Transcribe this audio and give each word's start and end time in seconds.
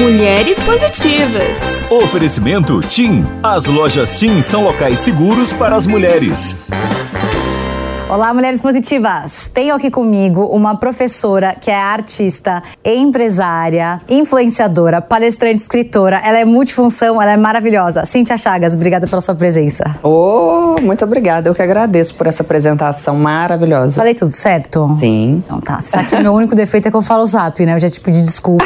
Mulheres 0.00 0.58
Positivas. 0.60 1.58
Oferecimento 1.90 2.80
TIM. 2.80 3.22
As 3.42 3.66
lojas 3.66 4.18
TIM 4.18 4.40
são 4.40 4.64
locais 4.64 5.00
seguros 5.00 5.52
para 5.52 5.76
as 5.76 5.86
mulheres. 5.86 6.56
Olá, 8.10 8.34
mulheres 8.34 8.60
positivas! 8.60 9.48
Tenho 9.54 9.72
aqui 9.72 9.88
comigo 9.88 10.44
uma 10.46 10.76
professora 10.76 11.54
que 11.54 11.70
é 11.70 11.76
artista, 11.76 12.60
empresária, 12.84 14.00
influenciadora, 14.08 15.00
palestrante, 15.00 15.58
escritora. 15.58 16.20
Ela 16.24 16.38
é 16.38 16.44
multifunção, 16.44 17.22
ela 17.22 17.30
é 17.30 17.36
maravilhosa. 17.36 18.04
Cíntia 18.04 18.36
Chagas, 18.36 18.74
obrigada 18.74 19.06
pela 19.06 19.20
sua 19.20 19.36
presença. 19.36 19.94
Oh, 20.02 20.74
muito 20.82 21.04
obrigada. 21.04 21.48
Eu 21.48 21.54
que 21.54 21.62
agradeço 21.62 22.16
por 22.16 22.26
essa 22.26 22.42
apresentação 22.42 23.14
maravilhosa. 23.14 23.94
Falei 23.94 24.16
tudo 24.16 24.34
certo? 24.34 24.88
Sim. 24.98 25.44
Então 25.46 25.60
tá. 25.60 25.80
Só 25.80 26.02
que 26.02 26.16
o 26.16 26.20
meu 26.20 26.32
único 26.34 26.56
defeito 26.56 26.88
é 26.88 26.90
que 26.90 26.96
eu 26.96 27.02
falo 27.02 27.24
zap, 27.24 27.64
né? 27.64 27.74
Eu 27.74 27.78
já 27.78 27.88
te 27.88 28.00
pedi 28.00 28.22
desculpa 28.22 28.64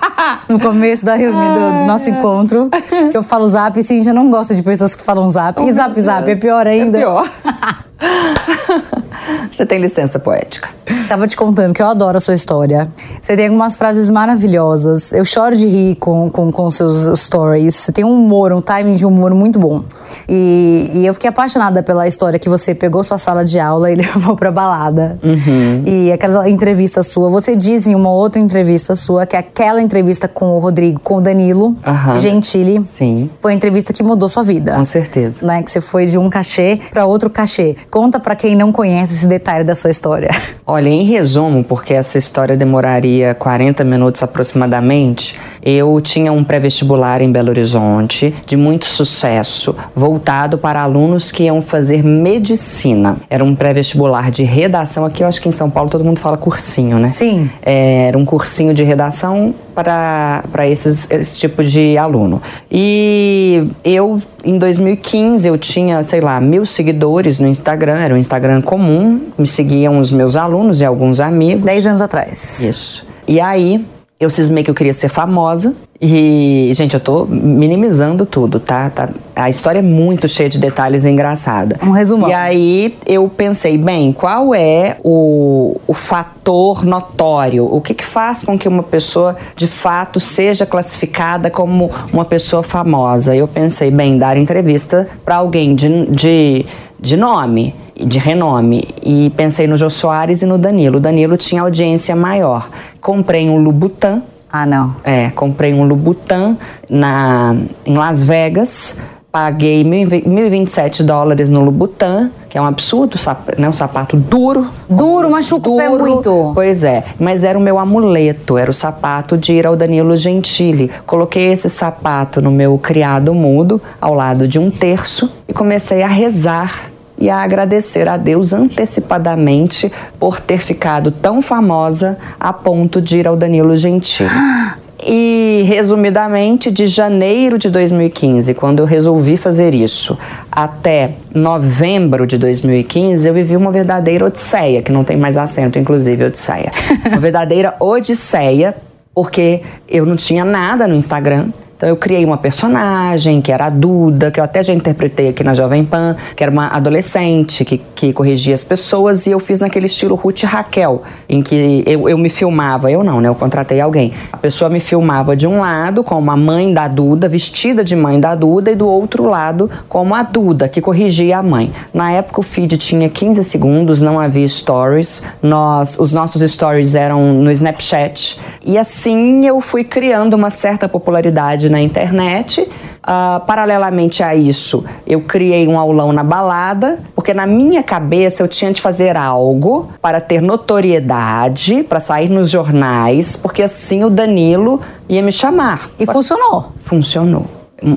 no 0.48 0.58
começo 0.58 1.04
da 1.04 1.16
reunião 1.16 1.52
do, 1.52 1.78
do 1.80 1.84
nosso 1.84 2.08
encontro. 2.08 2.70
Eu 3.12 3.22
falo 3.22 3.46
zap 3.46 3.78
e 3.78 3.82
Cíntia 3.82 4.14
não 4.14 4.30
gosta 4.30 4.54
de 4.54 4.62
pessoas 4.62 4.94
que 4.94 5.04
falam 5.04 5.28
zap. 5.28 5.60
Oh, 5.60 5.68
e 5.68 5.72
zap, 5.74 6.00
zap, 6.00 6.30
é 6.30 6.34
pior 6.34 6.66
ainda. 6.66 6.96
É 6.96 7.00
pior. 7.02 7.30
Você 9.52 9.64
tem 9.64 9.78
licença 9.78 10.18
poética. 10.18 10.68
Tava 11.08 11.26
te 11.26 11.36
contando 11.36 11.72
que 11.74 11.82
eu 11.82 11.86
adoro 11.86 12.16
a 12.16 12.20
sua 12.20 12.34
história. 12.34 12.86
Você 13.20 13.36
tem 13.36 13.46
algumas 13.46 13.74
frases 13.76 14.10
maravilhosas. 14.10 15.12
Eu 15.12 15.24
choro 15.24 15.56
de 15.56 15.66
rir 15.66 15.96
com, 15.96 16.30
com, 16.30 16.52
com 16.52 16.70
seus 16.70 17.18
stories. 17.18 17.74
Você 17.74 17.92
tem 17.92 18.04
um 18.04 18.12
humor, 18.12 18.52
um 18.52 18.60
timing 18.60 18.94
de 18.94 19.04
humor 19.04 19.34
muito 19.34 19.58
bom. 19.58 19.82
E, 20.28 20.90
e 20.94 21.06
eu 21.06 21.12
fiquei 21.12 21.28
apaixonada 21.28 21.82
pela 21.82 22.06
história 22.06 22.38
que 22.38 22.48
você 22.48 22.74
pegou 22.74 23.02
sua 23.02 23.18
sala 23.18 23.44
de 23.44 23.58
aula 23.58 23.90
e 23.92 23.94
levou 23.94 24.36
pra 24.36 24.52
balada. 24.52 25.18
Uhum. 25.22 25.82
E 25.86 26.12
aquela 26.12 26.48
entrevista 26.48 27.02
sua. 27.02 27.28
Você 27.30 27.56
diz 27.56 27.86
em 27.86 27.94
uma 27.94 28.10
outra 28.10 28.38
entrevista 28.40 28.94
sua 28.94 29.26
que 29.26 29.36
aquela 29.36 29.82
entrevista 29.82 30.28
com 30.28 30.56
o 30.56 30.58
Rodrigo, 30.58 31.00
com 31.00 31.16
o 31.16 31.20
Danilo 31.20 31.76
Aham. 31.84 32.16
Gentili, 32.18 32.82
Sim, 32.86 33.30
foi 33.40 33.52
a 33.52 33.54
entrevista 33.54 33.92
que 33.92 34.02
mudou 34.02 34.28
sua 34.28 34.42
vida 34.42 34.74
com 34.74 34.84
certeza. 34.84 35.44
né, 35.44 35.62
que 35.62 35.70
você 35.70 35.80
foi 35.80 36.06
de 36.06 36.18
um 36.18 36.28
cachê 36.30 36.78
para 36.90 37.06
outro 37.06 37.28
cachê. 37.30 37.76
Conta 37.90 38.18
para 38.18 38.36
quem 38.36 38.54
não 38.54 38.72
conhece 38.72 39.14
esse 39.14 39.26
detalhe 39.26 39.64
da 39.64 39.74
sua 39.74 39.90
história. 39.90 40.30
Olha, 40.66 40.88
em 40.88 41.04
resumo, 41.04 41.62
porque 41.62 41.94
essa 41.94 42.18
história 42.18 42.56
demoraria 42.56 43.34
40 43.34 43.84
minutos 43.84 44.22
aproximadamente, 44.22 45.38
eu 45.62 46.00
tinha 46.00 46.32
um 46.32 46.42
pré-vestibular 46.42 47.22
em 47.22 47.30
Belo 47.30 47.50
Horizonte, 47.50 48.34
de 48.46 48.56
muito 48.56 48.86
sucesso, 48.86 49.74
voltado 49.94 50.58
para 50.58 50.82
alunos 50.82 51.30
que 51.30 51.44
iam 51.44 51.62
fazer 51.62 52.02
medicina. 52.02 53.16
Era 53.30 53.44
um 53.44 53.54
pré-vestibular 53.54 54.30
de 54.30 54.42
redação, 54.42 55.04
aqui 55.04 55.22
eu 55.22 55.28
acho 55.28 55.40
que 55.40 55.48
em 55.48 55.52
São 55.52 55.70
Paulo 55.70 55.88
todo 55.88 56.04
mundo 56.04 56.18
fala 56.18 56.36
cursinho, 56.36 56.98
né? 56.98 57.10
Sim. 57.10 57.48
É, 57.64 58.08
era 58.08 58.18
um 58.18 58.24
cursinho 58.24 58.74
de 58.74 58.82
redação 58.82 59.54
para, 59.74 60.42
para 60.50 60.66
esses, 60.66 61.10
esse 61.10 61.36
tipo 61.36 61.62
de 61.62 61.98
aluno. 61.98 62.40
E 62.70 63.68
eu, 63.84 64.20
em 64.46 64.58
2015, 64.58 65.48
eu 65.48 65.58
tinha, 65.58 66.02
sei 66.04 66.20
lá, 66.20 66.40
mil 66.40 66.64
seguidores 66.64 67.40
no 67.40 67.48
Instagram, 67.48 67.96
era 67.96 68.14
um 68.14 68.16
Instagram 68.16 68.62
comum, 68.62 69.20
me 69.36 69.46
seguiam 69.46 69.98
os 69.98 70.12
meus 70.12 70.36
alunos 70.36 70.80
e 70.80 70.84
alguns 70.84 71.18
amigos. 71.18 71.64
Dez 71.64 71.84
anos 71.84 72.00
atrás. 72.00 72.60
Isso. 72.60 73.06
E 73.26 73.40
aí, 73.40 73.84
eu 74.20 74.30
cismei 74.30 74.62
que 74.62 74.70
eu 74.70 74.74
queria 74.74 74.94
ser 74.94 75.08
famosa. 75.08 75.74
E, 76.00 76.70
gente, 76.74 76.94
eu 76.94 77.00
tô 77.00 77.24
minimizando 77.24 78.26
tudo, 78.26 78.60
tá? 78.60 78.90
tá? 78.90 79.08
A 79.34 79.48
história 79.48 79.78
é 79.78 79.82
muito 79.82 80.28
cheia 80.28 80.48
de 80.48 80.58
detalhes 80.58 81.04
engraçada. 81.04 81.78
Um 81.82 81.90
resumão. 81.90 82.28
E 82.28 82.32
aí 82.32 82.94
eu 83.06 83.28
pensei, 83.28 83.78
bem, 83.78 84.12
qual 84.12 84.54
é 84.54 84.96
o, 85.02 85.80
o 85.86 85.94
fator 85.94 86.84
notório? 86.84 87.64
O 87.64 87.80
que, 87.80 87.94
que 87.94 88.04
faz 88.04 88.42
com 88.44 88.58
que 88.58 88.68
uma 88.68 88.82
pessoa 88.82 89.36
de 89.54 89.66
fato 89.66 90.20
seja 90.20 90.66
classificada 90.66 91.50
como 91.50 91.90
uma 92.12 92.24
pessoa 92.24 92.62
famosa? 92.62 93.34
Eu 93.34 93.48
pensei, 93.48 93.90
bem, 93.90 94.18
dar 94.18 94.36
entrevista 94.36 95.08
para 95.24 95.36
alguém 95.36 95.74
de, 95.74 96.06
de, 96.06 96.66
de 97.00 97.16
nome 97.16 97.74
de 97.98 98.18
renome 98.18 98.86
e 99.02 99.32
pensei 99.36 99.66
no 99.66 99.76
Jô 99.78 99.88
Soares 99.88 100.42
e 100.42 100.46
no 100.46 100.58
Danilo. 100.58 100.98
O 100.98 101.00
Danilo 101.00 101.36
tinha 101.38 101.62
audiência 101.62 102.14
maior. 102.14 102.68
Comprei 103.00 103.48
um 103.48 103.56
Lubutan, 103.56 104.22
Ah, 104.52 104.64
não. 104.64 104.96
é, 105.04 105.30
comprei 105.30 105.74
um 105.74 105.84
Lubutan 105.84 106.56
na, 106.88 107.54
em 107.84 107.96
Las 107.96 108.24
Vegas, 108.24 108.96
paguei 109.30 109.84
mil 109.84 110.08
e 110.08 110.22
1.027 110.22 111.02
dólares 111.02 111.50
no 111.50 111.62
Lubutan, 111.62 112.30
que 112.48 112.56
é 112.56 112.60
um 112.60 112.64
absurdo, 112.64 113.18
né, 113.58 113.68
um 113.68 113.72
sapato 113.72 114.16
duro. 114.16 114.66
Duro, 114.88 115.30
machuca 115.30 115.68
o 115.68 115.76
pé 115.76 115.90
Duro. 115.90 116.04
muito. 116.06 116.52
Pois 116.54 116.82
é, 116.82 117.04
mas 117.20 117.44
era 117.44 117.58
o 117.58 117.60
meu 117.60 117.78
amuleto, 117.78 118.56
era 118.56 118.70
o 118.70 118.74
sapato 118.74 119.36
de 119.36 119.52
ir 119.52 119.66
ao 119.66 119.76
Danilo 119.76 120.16
Gentili. 120.16 120.90
Coloquei 121.04 121.52
esse 121.52 121.68
sapato 121.68 122.40
no 122.40 122.50
meu 122.50 122.78
criado 122.78 123.34
mudo, 123.34 123.82
ao 124.00 124.14
lado 124.14 124.48
de 124.48 124.58
um 124.58 124.70
terço, 124.70 125.30
e 125.46 125.52
comecei 125.52 126.02
a 126.02 126.08
rezar 126.08 126.90
e 127.18 127.30
a 127.30 127.38
agradecer 127.38 128.08
a 128.08 128.16
Deus 128.16 128.52
antecipadamente 128.52 129.90
por 130.18 130.40
ter 130.40 130.58
ficado 130.58 131.10
tão 131.10 131.40
famosa 131.40 132.18
a 132.38 132.52
ponto 132.52 133.00
de 133.00 133.18
ir 133.18 133.26
ao 133.26 133.36
Danilo 133.36 133.76
Gentili. 133.76 134.30
E, 135.08 135.62
resumidamente, 135.66 136.70
de 136.70 136.86
janeiro 136.86 137.58
de 137.58 137.68
2015, 137.68 138.54
quando 138.54 138.80
eu 138.80 138.86
resolvi 138.86 139.36
fazer 139.36 139.74
isso, 139.74 140.18
até 140.50 141.12
novembro 141.34 142.26
de 142.26 142.38
2015, 142.38 143.28
eu 143.28 143.34
vivi 143.34 143.56
uma 143.56 143.70
verdadeira 143.70 144.24
odisseia, 144.24 144.80
que 144.80 144.90
não 144.90 145.04
tem 145.04 145.16
mais 145.16 145.36
acento, 145.36 145.78
inclusive, 145.78 146.24
odisseia. 146.24 146.72
Uma 147.06 147.20
verdadeira 147.20 147.76
odisseia, 147.78 148.74
porque 149.14 149.62
eu 149.86 150.06
não 150.06 150.16
tinha 150.16 150.44
nada 150.44 150.88
no 150.88 150.94
Instagram. 150.94 151.50
Então 151.76 151.88
eu 151.88 151.96
criei 151.96 152.24
uma 152.24 152.38
personagem, 152.38 153.42
que 153.42 153.52
era 153.52 153.66
a 153.66 153.70
Duda, 153.70 154.30
que 154.30 154.40
eu 154.40 154.44
até 154.44 154.62
já 154.62 154.72
interpretei 154.72 155.28
aqui 155.28 155.44
na 155.44 155.52
Jovem 155.52 155.84
Pan, 155.84 156.16
que 156.34 156.42
era 156.42 156.50
uma 156.50 156.68
adolescente 156.68 157.66
que, 157.66 157.78
que 157.94 158.12
corrigia 158.14 158.54
as 158.54 158.64
pessoas, 158.64 159.26
e 159.26 159.32
eu 159.32 159.38
fiz 159.38 159.60
naquele 159.60 159.84
estilo 159.84 160.14
Ruth 160.14 160.42
e 160.42 160.46
Raquel, 160.46 161.02
em 161.28 161.42
que 161.42 161.84
eu, 161.86 162.08
eu 162.08 162.16
me 162.16 162.30
filmava, 162.30 162.90
eu 162.90 163.04
não, 163.04 163.20
né? 163.20 163.28
Eu 163.28 163.34
contratei 163.34 163.78
alguém. 163.78 164.12
A 164.32 164.38
pessoa 164.38 164.70
me 164.70 164.80
filmava 164.80 165.36
de 165.36 165.46
um 165.46 165.60
lado, 165.60 166.02
como 166.02 166.30
a 166.30 166.36
mãe 166.36 166.72
da 166.72 166.88
Duda, 166.88 167.28
vestida 167.28 167.84
de 167.84 167.94
mãe 167.94 168.18
da 168.18 168.34
Duda, 168.34 168.70
e 168.70 168.74
do 168.74 168.88
outro 168.88 169.26
lado, 169.26 169.70
como 169.86 170.14
a 170.14 170.22
Duda, 170.22 170.70
que 170.70 170.80
corrigia 170.80 171.38
a 171.38 171.42
mãe. 171.42 171.70
Na 171.92 172.10
época 172.10 172.40
o 172.40 172.42
feed 172.42 172.78
tinha 172.78 173.08
15 173.10 173.44
segundos, 173.44 174.00
não 174.00 174.18
havia 174.18 174.48
stories. 174.48 175.22
Nós, 175.42 175.98
os 175.98 176.14
nossos 176.14 176.40
stories 176.50 176.94
eram 176.94 177.34
no 177.34 177.50
Snapchat. 177.50 178.40
E 178.64 178.78
assim 178.78 179.46
eu 179.46 179.60
fui 179.60 179.84
criando 179.84 180.34
uma 180.34 180.48
certa 180.48 180.88
popularidade 180.88 181.65
na 181.68 181.80
internet. 181.80 182.68
Ah, 183.08 183.40
paralelamente 183.46 184.20
a 184.24 184.34
isso, 184.34 184.84
eu 185.06 185.20
criei 185.20 185.68
um 185.68 185.78
aulão 185.78 186.12
na 186.12 186.24
balada, 186.24 186.98
porque 187.14 187.32
na 187.32 187.46
minha 187.46 187.80
cabeça 187.80 188.42
eu 188.42 188.48
tinha 188.48 188.72
de 188.72 188.80
fazer 188.80 189.16
algo 189.16 189.88
para 190.02 190.20
ter 190.20 190.42
notoriedade, 190.42 191.84
para 191.84 192.00
sair 192.00 192.28
nos 192.28 192.50
jornais, 192.50 193.36
porque 193.36 193.62
assim 193.62 194.02
o 194.02 194.10
Danilo 194.10 194.80
ia 195.08 195.22
me 195.22 195.30
chamar. 195.30 195.88
E 196.00 196.04
funcionou. 196.04 196.72
Funcionou. 196.80 197.46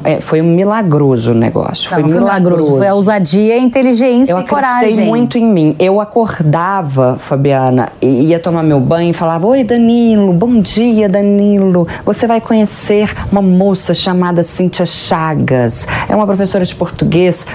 É, 0.04 0.20
foi 0.20 0.42
um 0.42 0.56
milagroso 0.56 1.32
o 1.32 1.34
negócio. 1.34 1.90
Não, 1.90 2.06
foi 2.06 2.20
milagroso. 2.20 2.78
Foi 2.78 2.88
a 2.88 2.94
ousadia, 2.94 3.54
a 3.56 3.58
inteligência 3.58 4.34
Eu 4.34 4.40
e 4.40 4.44
coragem. 4.44 4.80
acreditei 4.80 5.06
muito 5.08 5.38
em 5.38 5.46
mim. 5.46 5.76
Eu 5.80 6.02
acordava, 6.02 7.16
Fabiana, 7.18 7.88
e 8.02 8.26
ia 8.26 8.40
tomar 8.40 8.62
meu 8.62 8.80
banho 8.82 9.12
e 9.12 9.14
falava: 9.14 9.48
Oi, 9.48 9.64
Danilo, 9.64 10.34
bom 10.34 10.60
dia, 10.60 11.08
Danilo. 11.08 11.88
Você 12.04 12.28
vai 12.28 12.42
conhecer 12.42 13.10
uma 13.32 13.42
moça 13.42 13.94
chamada 13.94 14.44
Cíntia 14.44 14.86
Chagas. 14.86 15.88
É 16.10 16.16
uma 16.16 16.26
professora 16.26 16.66
de 16.66 16.76
português 16.76 17.48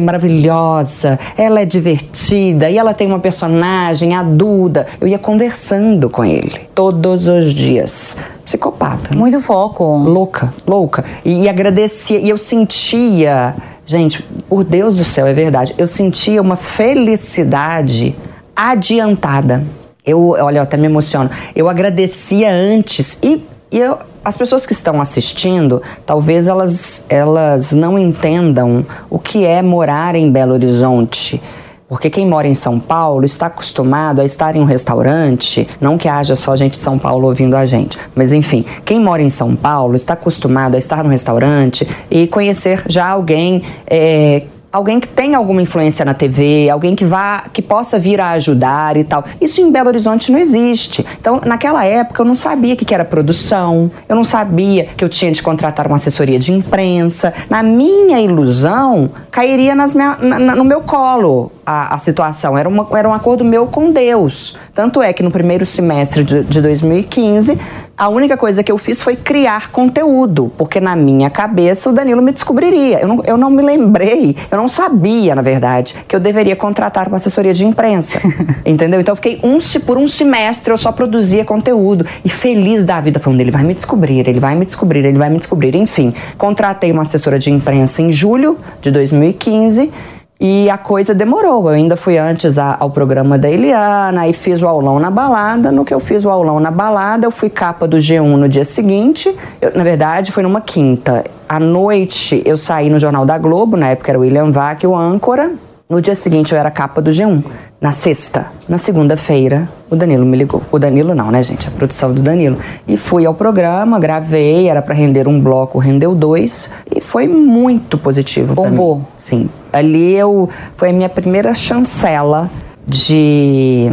maravilhosa. 0.00 1.18
Ela 1.36 1.60
é 1.60 1.66
divertida 1.66 2.70
e 2.70 2.78
ela 2.78 2.94
tem 2.94 3.06
uma 3.06 3.18
personagem, 3.18 4.14
a 4.14 4.22
Duda. 4.22 4.86
Eu 4.98 5.06
ia 5.06 5.18
conversando 5.18 6.08
com 6.08 6.24
ele 6.24 6.58
todos 6.74 7.28
os 7.28 7.52
dias. 7.52 8.16
Psicopata. 8.46 9.10
né? 9.10 9.16
Muito 9.16 9.40
foco. 9.40 9.84
Louca, 9.98 10.54
louca. 10.66 11.04
E, 11.24 11.42
e 11.42 11.48
agradecia. 11.48 12.18
E 12.18 12.28
eu 12.28 12.38
sentia, 12.38 13.54
gente, 13.84 14.22
por 14.48 14.62
Deus 14.64 14.96
do 14.96 15.04
céu, 15.04 15.26
é 15.26 15.34
verdade. 15.34 15.74
Eu 15.76 15.88
sentia 15.88 16.40
uma 16.40 16.54
felicidade 16.56 18.14
adiantada. 18.54 19.64
Eu, 20.04 20.30
olha, 20.30 20.58
eu 20.58 20.62
até 20.62 20.76
me 20.76 20.86
emociono. 20.86 21.28
Eu 21.54 21.68
agradecia 21.68 22.48
antes 22.50 23.18
e, 23.20 23.44
e 23.70 23.78
eu, 23.78 23.98
as 24.24 24.36
pessoas 24.36 24.64
que 24.64 24.72
estão 24.72 25.00
assistindo, 25.00 25.82
talvez 26.06 26.46
elas, 26.46 27.04
elas 27.08 27.72
não 27.72 27.98
entendam 27.98 28.86
o 29.10 29.18
que 29.18 29.44
é 29.44 29.60
morar 29.60 30.14
em 30.14 30.30
Belo 30.30 30.52
Horizonte. 30.52 31.42
Porque 31.88 32.10
quem 32.10 32.26
mora 32.26 32.48
em 32.48 32.54
São 32.54 32.80
Paulo 32.80 33.24
está 33.24 33.46
acostumado 33.46 34.20
a 34.20 34.24
estar 34.24 34.56
em 34.56 34.60
um 34.60 34.64
restaurante, 34.64 35.68
não 35.80 35.96
que 35.96 36.08
haja 36.08 36.34
só 36.34 36.56
gente 36.56 36.72
de 36.72 36.78
São 36.78 36.98
Paulo 36.98 37.28
ouvindo 37.28 37.56
a 37.56 37.64
gente, 37.64 37.96
mas 38.14 38.32
enfim, 38.32 38.64
quem 38.84 38.98
mora 38.98 39.22
em 39.22 39.30
São 39.30 39.54
Paulo 39.54 39.94
está 39.94 40.14
acostumado 40.14 40.74
a 40.74 40.78
estar 40.78 41.04
no 41.04 41.10
restaurante 41.10 41.88
e 42.10 42.26
conhecer 42.26 42.82
já 42.88 43.06
alguém 43.06 43.62
é, 43.86 44.42
alguém 44.76 45.00
que 45.00 45.08
tem 45.08 45.34
alguma 45.34 45.62
influência 45.62 46.04
na 46.04 46.12
TV, 46.12 46.68
alguém 46.68 46.94
que 46.94 47.04
vá, 47.04 47.44
que 47.50 47.62
possa 47.62 47.98
vir 47.98 48.20
a 48.20 48.32
ajudar 48.32 48.96
e 48.98 49.04
tal. 49.04 49.24
Isso 49.40 49.58
em 49.60 49.72
Belo 49.72 49.88
Horizonte 49.88 50.30
não 50.30 50.38
existe. 50.38 51.04
Então, 51.18 51.40
naquela 51.46 51.82
época, 51.84 52.20
eu 52.20 52.26
não 52.26 52.34
sabia 52.34 52.74
o 52.74 52.76
que 52.76 52.94
era 52.94 53.04
produção, 53.04 53.90
eu 54.06 54.14
não 54.14 54.22
sabia 54.22 54.84
que 54.94 55.02
eu 55.02 55.08
tinha 55.08 55.32
de 55.32 55.42
contratar 55.42 55.86
uma 55.86 55.96
assessoria 55.96 56.38
de 56.38 56.52
imprensa. 56.52 57.32
Na 57.48 57.62
minha 57.62 58.20
ilusão, 58.20 59.10
cairia 59.30 59.74
nas 59.74 59.94
minha, 59.94 60.16
na, 60.20 60.54
no 60.54 60.64
meu 60.64 60.82
colo 60.82 61.50
a, 61.64 61.94
a, 61.94 61.98
situação. 61.98 62.56
Era, 62.56 62.68
uma, 62.68 62.86
era 62.92 63.08
um 63.08 63.14
acordo 63.14 63.44
meu 63.44 63.66
com 63.66 63.90
Deus. 63.90 64.58
Tanto 64.74 65.00
é 65.00 65.10
que 65.12 65.22
no 65.22 65.30
primeiro 65.30 65.64
semestre 65.64 66.22
de, 66.22 66.44
de 66.44 66.60
2015 66.60 67.58
a 67.96 68.08
única 68.08 68.36
coisa 68.36 68.62
que 68.62 68.70
eu 68.70 68.76
fiz 68.76 69.02
foi 69.02 69.16
criar 69.16 69.70
conteúdo, 69.70 70.52
porque 70.58 70.78
na 70.80 70.94
minha 70.94 71.30
cabeça 71.30 71.88
o 71.88 71.92
Danilo 71.94 72.20
me 72.20 72.30
descobriria. 72.30 73.00
Eu 73.00 73.08
não, 73.08 73.22
eu 73.24 73.36
não 73.38 73.48
me 73.48 73.62
lembrei, 73.62 74.36
eu 74.50 74.58
não 74.58 74.68
sabia, 74.68 75.34
na 75.34 75.40
verdade, 75.40 75.94
que 76.06 76.14
eu 76.14 76.20
deveria 76.20 76.54
contratar 76.54 77.08
uma 77.08 77.16
assessoria 77.16 77.54
de 77.54 77.64
imprensa. 77.64 78.20
entendeu? 78.66 79.00
Então 79.00 79.12
eu 79.12 79.16
fiquei 79.16 79.40
um, 79.42 79.56
por 79.86 79.96
um 79.96 80.06
semestre, 80.06 80.70
eu 80.70 80.76
só 80.76 80.92
produzia 80.92 81.44
conteúdo. 81.44 82.04
E 82.22 82.28
feliz 82.28 82.84
da 82.84 83.00
vida, 83.00 83.18
falando, 83.18 83.40
ele 83.40 83.50
vai 83.50 83.62
me 83.62 83.72
descobrir, 83.72 84.28
ele 84.28 84.40
vai 84.40 84.54
me 84.54 84.66
descobrir, 84.66 85.04
ele 85.04 85.18
vai 85.18 85.30
me 85.30 85.38
descobrir. 85.38 85.74
Enfim, 85.74 86.12
contratei 86.36 86.92
uma 86.92 87.02
assessora 87.02 87.38
de 87.38 87.50
imprensa 87.50 88.02
em 88.02 88.12
julho 88.12 88.58
de 88.82 88.90
2015 88.90 89.90
e 90.38 90.68
a 90.68 90.76
coisa 90.76 91.14
demorou. 91.14 91.62
Eu 91.68 91.74
ainda 91.74 91.96
fui 91.96 92.18
antes 92.18 92.58
a, 92.58 92.76
ao 92.78 92.90
programa 92.90 93.38
da 93.38 93.50
Eliana 93.50 94.28
e 94.28 94.32
fiz 94.32 94.62
o 94.62 94.68
aulão 94.68 94.98
na 94.98 95.10
balada. 95.10 95.72
No 95.72 95.84
que 95.84 95.94
eu 95.94 96.00
fiz 96.00 96.24
o 96.24 96.30
aulão 96.30 96.60
na 96.60 96.70
balada, 96.70 97.26
eu 97.26 97.30
fui 97.30 97.48
capa 97.48 97.88
do 97.88 97.96
G1 97.96 98.36
no 98.36 98.48
dia 98.48 98.64
seguinte. 98.64 99.34
Eu, 99.60 99.72
na 99.74 99.82
verdade, 99.82 100.30
foi 100.32 100.42
numa 100.42 100.60
quinta. 100.60 101.24
À 101.48 101.58
noite, 101.58 102.42
eu 102.44 102.56
saí 102.56 102.90
no 102.90 102.98
Jornal 102.98 103.24
da 103.24 103.38
Globo, 103.38 103.76
na 103.76 103.88
época 103.88 104.10
era 104.10 104.18
o 104.18 104.22
William 104.22 104.50
Vac, 104.50 104.84
o 104.86 104.94
âncora. 104.94 105.52
No 105.88 106.00
dia 106.00 106.16
seguinte 106.16 106.52
eu 106.52 106.58
era 106.58 106.68
capa 106.68 107.00
do 107.00 107.12
G1. 107.12 107.44
Na 107.80 107.92
sexta, 107.92 108.46
na 108.68 108.76
segunda-feira, 108.76 109.68
o 109.88 109.94
Danilo 109.94 110.26
me 110.26 110.36
ligou. 110.36 110.60
O 110.72 110.80
Danilo 110.80 111.14
não, 111.14 111.30
né, 111.30 111.44
gente? 111.44 111.68
A 111.68 111.70
produção 111.70 112.12
do 112.12 112.20
Danilo. 112.20 112.58
E 112.88 112.96
fui 112.96 113.24
ao 113.24 113.32
programa, 113.32 113.96
gravei, 114.00 114.68
era 114.68 114.82
para 114.82 114.94
render 114.94 115.28
um 115.28 115.40
bloco, 115.40 115.78
rendeu 115.78 116.12
dois. 116.12 116.68
E 116.92 117.00
foi 117.00 117.28
muito 117.28 117.96
positivo 117.96 118.52
Bombou. 118.52 118.96
Mim. 118.96 119.06
Sim. 119.16 119.48
Ali 119.72 120.14
eu 120.14 120.48
foi 120.74 120.90
a 120.90 120.92
minha 120.92 121.08
primeira 121.08 121.54
chancela 121.54 122.50
de 122.84 123.88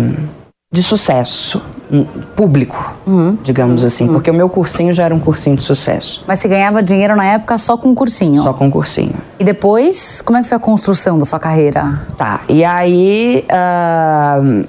de 0.72 0.81
sucesso 0.81 1.62
público, 2.36 2.94
uhum. 3.06 3.38
digamos 3.44 3.86
assim, 3.86 4.07
uhum. 4.07 4.13
porque 4.13 4.31
o 4.31 4.34
meu 4.34 4.50
cursinho 4.50 4.94
já 4.94 5.04
era 5.04 5.13
um 5.13 5.19
cursinho 5.19 5.56
de 5.56 5.63
sucesso. 5.63 6.24
Mas 6.28 6.40
você 6.40 6.48
ganhava 6.48 6.81
dinheiro 6.81 7.16
na 7.16 7.25
época 7.25 7.57
só 7.57 7.78
com 7.78 7.94
cursinho? 7.94 8.42
Só 8.44 8.54
com 8.54 8.69
cursinho. 8.72 9.13
E 9.40 9.44
depois, 9.44 10.22
como 10.22 10.38
é 10.38 10.42
que 10.42 10.48
foi 10.48 10.57
a 10.57 10.60
construção 10.60 11.19
da 11.19 11.25
sua 11.25 11.40
carreira? 11.40 11.84
Tá, 12.18 12.42
e 12.50 12.66
aí, 12.66 13.45
uh, 13.50 14.66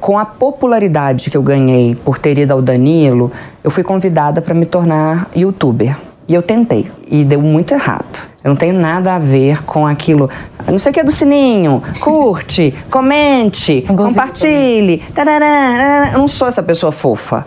com 0.00 0.18
a 0.18 0.24
popularidade 0.24 1.30
que 1.30 1.36
eu 1.36 1.42
ganhei 1.42 1.94
por 1.94 2.18
ter 2.18 2.38
ido 2.38 2.52
ao 2.52 2.62
Danilo, 2.62 3.30
eu 3.62 3.70
fui 3.70 3.82
convidada 3.82 4.40
para 4.40 4.54
me 4.54 4.66
tornar 4.66 5.28
youtuber. 5.34 5.96
E 6.26 6.34
eu 6.34 6.42
tentei, 6.42 6.90
e 7.06 7.22
deu 7.22 7.40
muito 7.42 7.74
errado. 7.74 8.33
Eu 8.44 8.50
não 8.50 8.56
tenho 8.56 8.74
nada 8.74 9.14
a 9.14 9.18
ver 9.18 9.64
com 9.64 9.86
aquilo. 9.86 10.28
Não 10.68 10.78
sei 10.78 10.90
o 10.90 10.92
que 10.92 11.00
é 11.00 11.04
do 11.04 11.10
sininho. 11.10 11.82
Curte, 11.98 12.74
comente, 12.90 13.80
compartilhe. 13.88 14.98
Tarará, 15.14 16.10
eu 16.12 16.18
não 16.18 16.28
sou 16.28 16.46
essa 16.46 16.62
pessoa 16.62 16.92
fofa. 16.92 17.46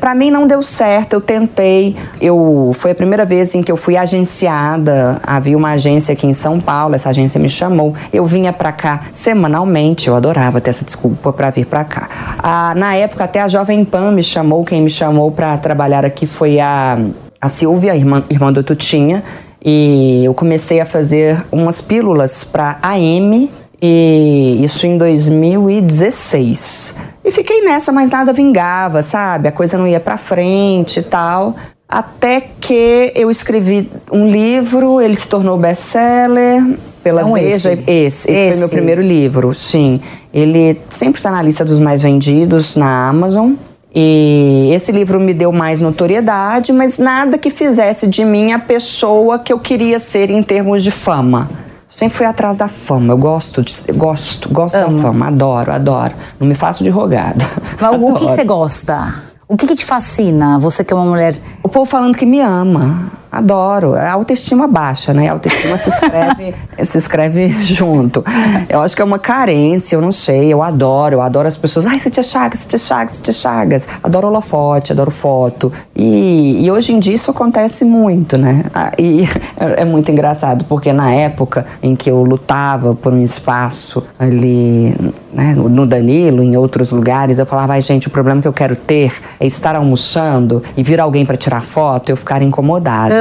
Pra 0.00 0.14
mim 0.14 0.30
não 0.30 0.46
deu 0.46 0.62
certo. 0.62 1.12
Eu 1.12 1.20
tentei. 1.20 1.94
Eu, 2.18 2.72
foi 2.74 2.92
a 2.92 2.94
primeira 2.94 3.26
vez 3.26 3.54
em 3.54 3.62
que 3.62 3.70
eu 3.70 3.76
fui 3.76 3.94
agenciada. 3.94 5.20
Havia 5.22 5.54
uma 5.54 5.72
agência 5.72 6.14
aqui 6.14 6.26
em 6.26 6.32
São 6.32 6.58
Paulo. 6.58 6.94
Essa 6.94 7.10
agência 7.10 7.38
me 7.38 7.50
chamou. 7.50 7.94
Eu 8.10 8.24
vinha 8.24 8.50
pra 8.50 8.72
cá 8.72 9.02
semanalmente. 9.12 10.08
Eu 10.08 10.16
adorava 10.16 10.62
ter 10.62 10.70
essa 10.70 10.82
desculpa 10.82 11.30
para 11.30 11.50
vir 11.50 11.66
pra 11.66 11.84
cá. 11.84 12.08
Ah, 12.38 12.72
na 12.74 12.94
época, 12.94 13.24
até 13.24 13.42
a 13.42 13.48
Jovem 13.48 13.84
Pan 13.84 14.12
me 14.12 14.22
chamou. 14.22 14.64
Quem 14.64 14.80
me 14.80 14.88
chamou 14.88 15.30
para 15.30 15.58
trabalhar 15.58 16.06
aqui 16.06 16.26
foi 16.26 16.58
a, 16.58 16.98
a 17.38 17.50
Silvia, 17.50 17.94
irmã, 17.94 18.24
irmã 18.30 18.50
do 18.50 18.62
Tutinha 18.62 19.22
e 19.64 20.22
eu 20.24 20.34
comecei 20.34 20.80
a 20.80 20.86
fazer 20.86 21.44
umas 21.50 21.80
pílulas 21.80 22.44
para 22.44 22.78
AM 22.82 23.50
e 23.80 24.60
isso 24.62 24.86
em 24.86 24.96
2016. 24.98 26.94
E 27.24 27.30
fiquei 27.30 27.62
nessa, 27.62 27.92
mas 27.92 28.10
nada 28.10 28.32
vingava, 28.32 29.02
sabe? 29.02 29.48
A 29.48 29.52
coisa 29.52 29.76
não 29.76 29.86
ia 29.86 30.00
para 30.00 30.16
frente 30.16 31.00
e 31.00 31.02
tal. 31.02 31.56
Até 31.88 32.42
que 32.60 33.12
eu 33.14 33.30
escrevi 33.30 33.90
um 34.12 34.28
livro, 34.28 35.00
ele 35.00 35.16
se 35.16 35.28
tornou 35.28 35.56
best-seller 35.56 36.62
pela 37.02 37.22
então, 37.22 37.34
Veja. 37.34 37.54
Esse, 37.54 37.68
esse, 37.68 37.90
esse, 37.90 38.30
esse, 38.30 38.48
foi 38.50 38.58
meu 38.58 38.68
primeiro 38.68 39.00
livro, 39.02 39.54
sim. 39.54 40.00
Ele 40.32 40.78
sempre 40.90 41.18
está 41.20 41.30
na 41.30 41.40
lista 41.42 41.64
dos 41.64 41.78
mais 41.78 42.02
vendidos 42.02 42.76
na 42.76 43.08
Amazon. 43.08 43.52
E 43.94 44.70
esse 44.72 44.92
livro 44.92 45.18
me 45.18 45.32
deu 45.32 45.50
mais 45.50 45.80
notoriedade, 45.80 46.72
mas 46.72 46.98
nada 46.98 47.38
que 47.38 47.50
fizesse 47.50 48.06
de 48.06 48.24
mim 48.24 48.52
a 48.52 48.58
pessoa 48.58 49.38
que 49.38 49.52
eu 49.52 49.58
queria 49.58 49.98
ser 49.98 50.30
em 50.30 50.42
termos 50.42 50.82
de 50.82 50.90
fama. 50.90 51.48
Sempre 51.90 52.16
fui 52.16 52.26
atrás 52.26 52.58
da 52.58 52.68
fama. 52.68 53.14
Eu 53.14 53.18
gosto, 53.18 53.62
de, 53.62 53.74
gosto, 53.92 54.48
gosto 54.50 54.74
da 54.74 54.90
fama. 54.90 55.28
Adoro, 55.28 55.72
adoro. 55.72 56.12
Não 56.38 56.46
me 56.46 56.54
faço 56.54 56.84
de 56.84 56.90
rogado. 56.90 57.44
Mas 57.80 57.92
o 57.92 58.14
que, 58.14 58.20
que, 58.20 58.30
você 58.30 58.44
gosta? 58.44 59.14
O 59.48 59.56
que, 59.56 59.66
que 59.66 59.74
te 59.74 59.86
fascina? 59.86 60.58
Você 60.58 60.84
que 60.84 60.92
é 60.92 60.96
uma 60.96 61.06
mulher. 61.06 61.34
O 61.62 61.68
povo 61.68 61.86
falando 61.86 62.16
que 62.16 62.26
me 62.26 62.40
ama. 62.40 63.10
Adoro. 63.30 63.94
A 63.94 64.12
autoestima 64.12 64.66
baixa, 64.66 65.12
né? 65.12 65.28
A 65.28 65.32
autoestima 65.32 65.76
se 65.76 65.90
escreve, 65.90 66.54
se 66.84 66.98
escreve 66.98 67.48
junto. 67.48 68.24
Eu 68.68 68.80
acho 68.80 68.96
que 68.96 69.02
é 69.02 69.04
uma 69.04 69.18
carência, 69.18 69.96
eu 69.96 70.00
não 70.00 70.12
sei. 70.12 70.52
Eu 70.52 70.62
adoro, 70.62 71.16
eu 71.16 71.22
adoro 71.22 71.46
as 71.46 71.56
pessoas. 71.56 71.86
Ai, 71.86 71.98
você 71.98 72.10
te 72.10 72.22
chagas, 72.22 72.60
você 72.60 72.68
te 72.68 72.78
chagas, 72.78 73.14
você 73.14 73.22
te 73.22 73.32
chagas. 73.32 73.88
Adoro 74.02 74.28
holofote, 74.28 74.92
adoro 74.92 75.10
foto. 75.10 75.72
E, 75.94 76.64
e 76.64 76.70
hoje 76.70 76.92
em 76.92 76.98
dia 76.98 77.14
isso 77.14 77.30
acontece 77.30 77.84
muito, 77.84 78.38
né? 78.38 78.64
Ah, 78.74 78.92
e 78.98 79.28
é 79.56 79.84
muito 79.84 80.10
engraçado, 80.10 80.64
porque 80.64 80.92
na 80.92 81.12
época 81.12 81.66
em 81.82 81.94
que 81.94 82.10
eu 82.10 82.22
lutava 82.22 82.94
por 82.94 83.12
um 83.12 83.22
espaço 83.22 84.04
ali, 84.18 84.94
né, 85.32 85.54
no 85.54 85.86
Danilo, 85.86 86.42
em 86.42 86.56
outros 86.56 86.90
lugares, 86.90 87.38
eu 87.38 87.46
falava, 87.46 87.74
ai, 87.74 87.82
gente, 87.82 88.08
o 88.08 88.10
problema 88.10 88.40
que 88.40 88.48
eu 88.48 88.52
quero 88.52 88.74
ter 88.74 89.12
é 89.38 89.46
estar 89.46 89.76
almoçando 89.76 90.62
e 90.76 90.82
vir 90.82 91.00
alguém 91.00 91.26
para 91.26 91.36
tirar 91.36 91.60
foto 91.60 92.08
e 92.08 92.12
eu 92.12 92.16
ficar 92.16 92.42
incomodada. 92.42 93.17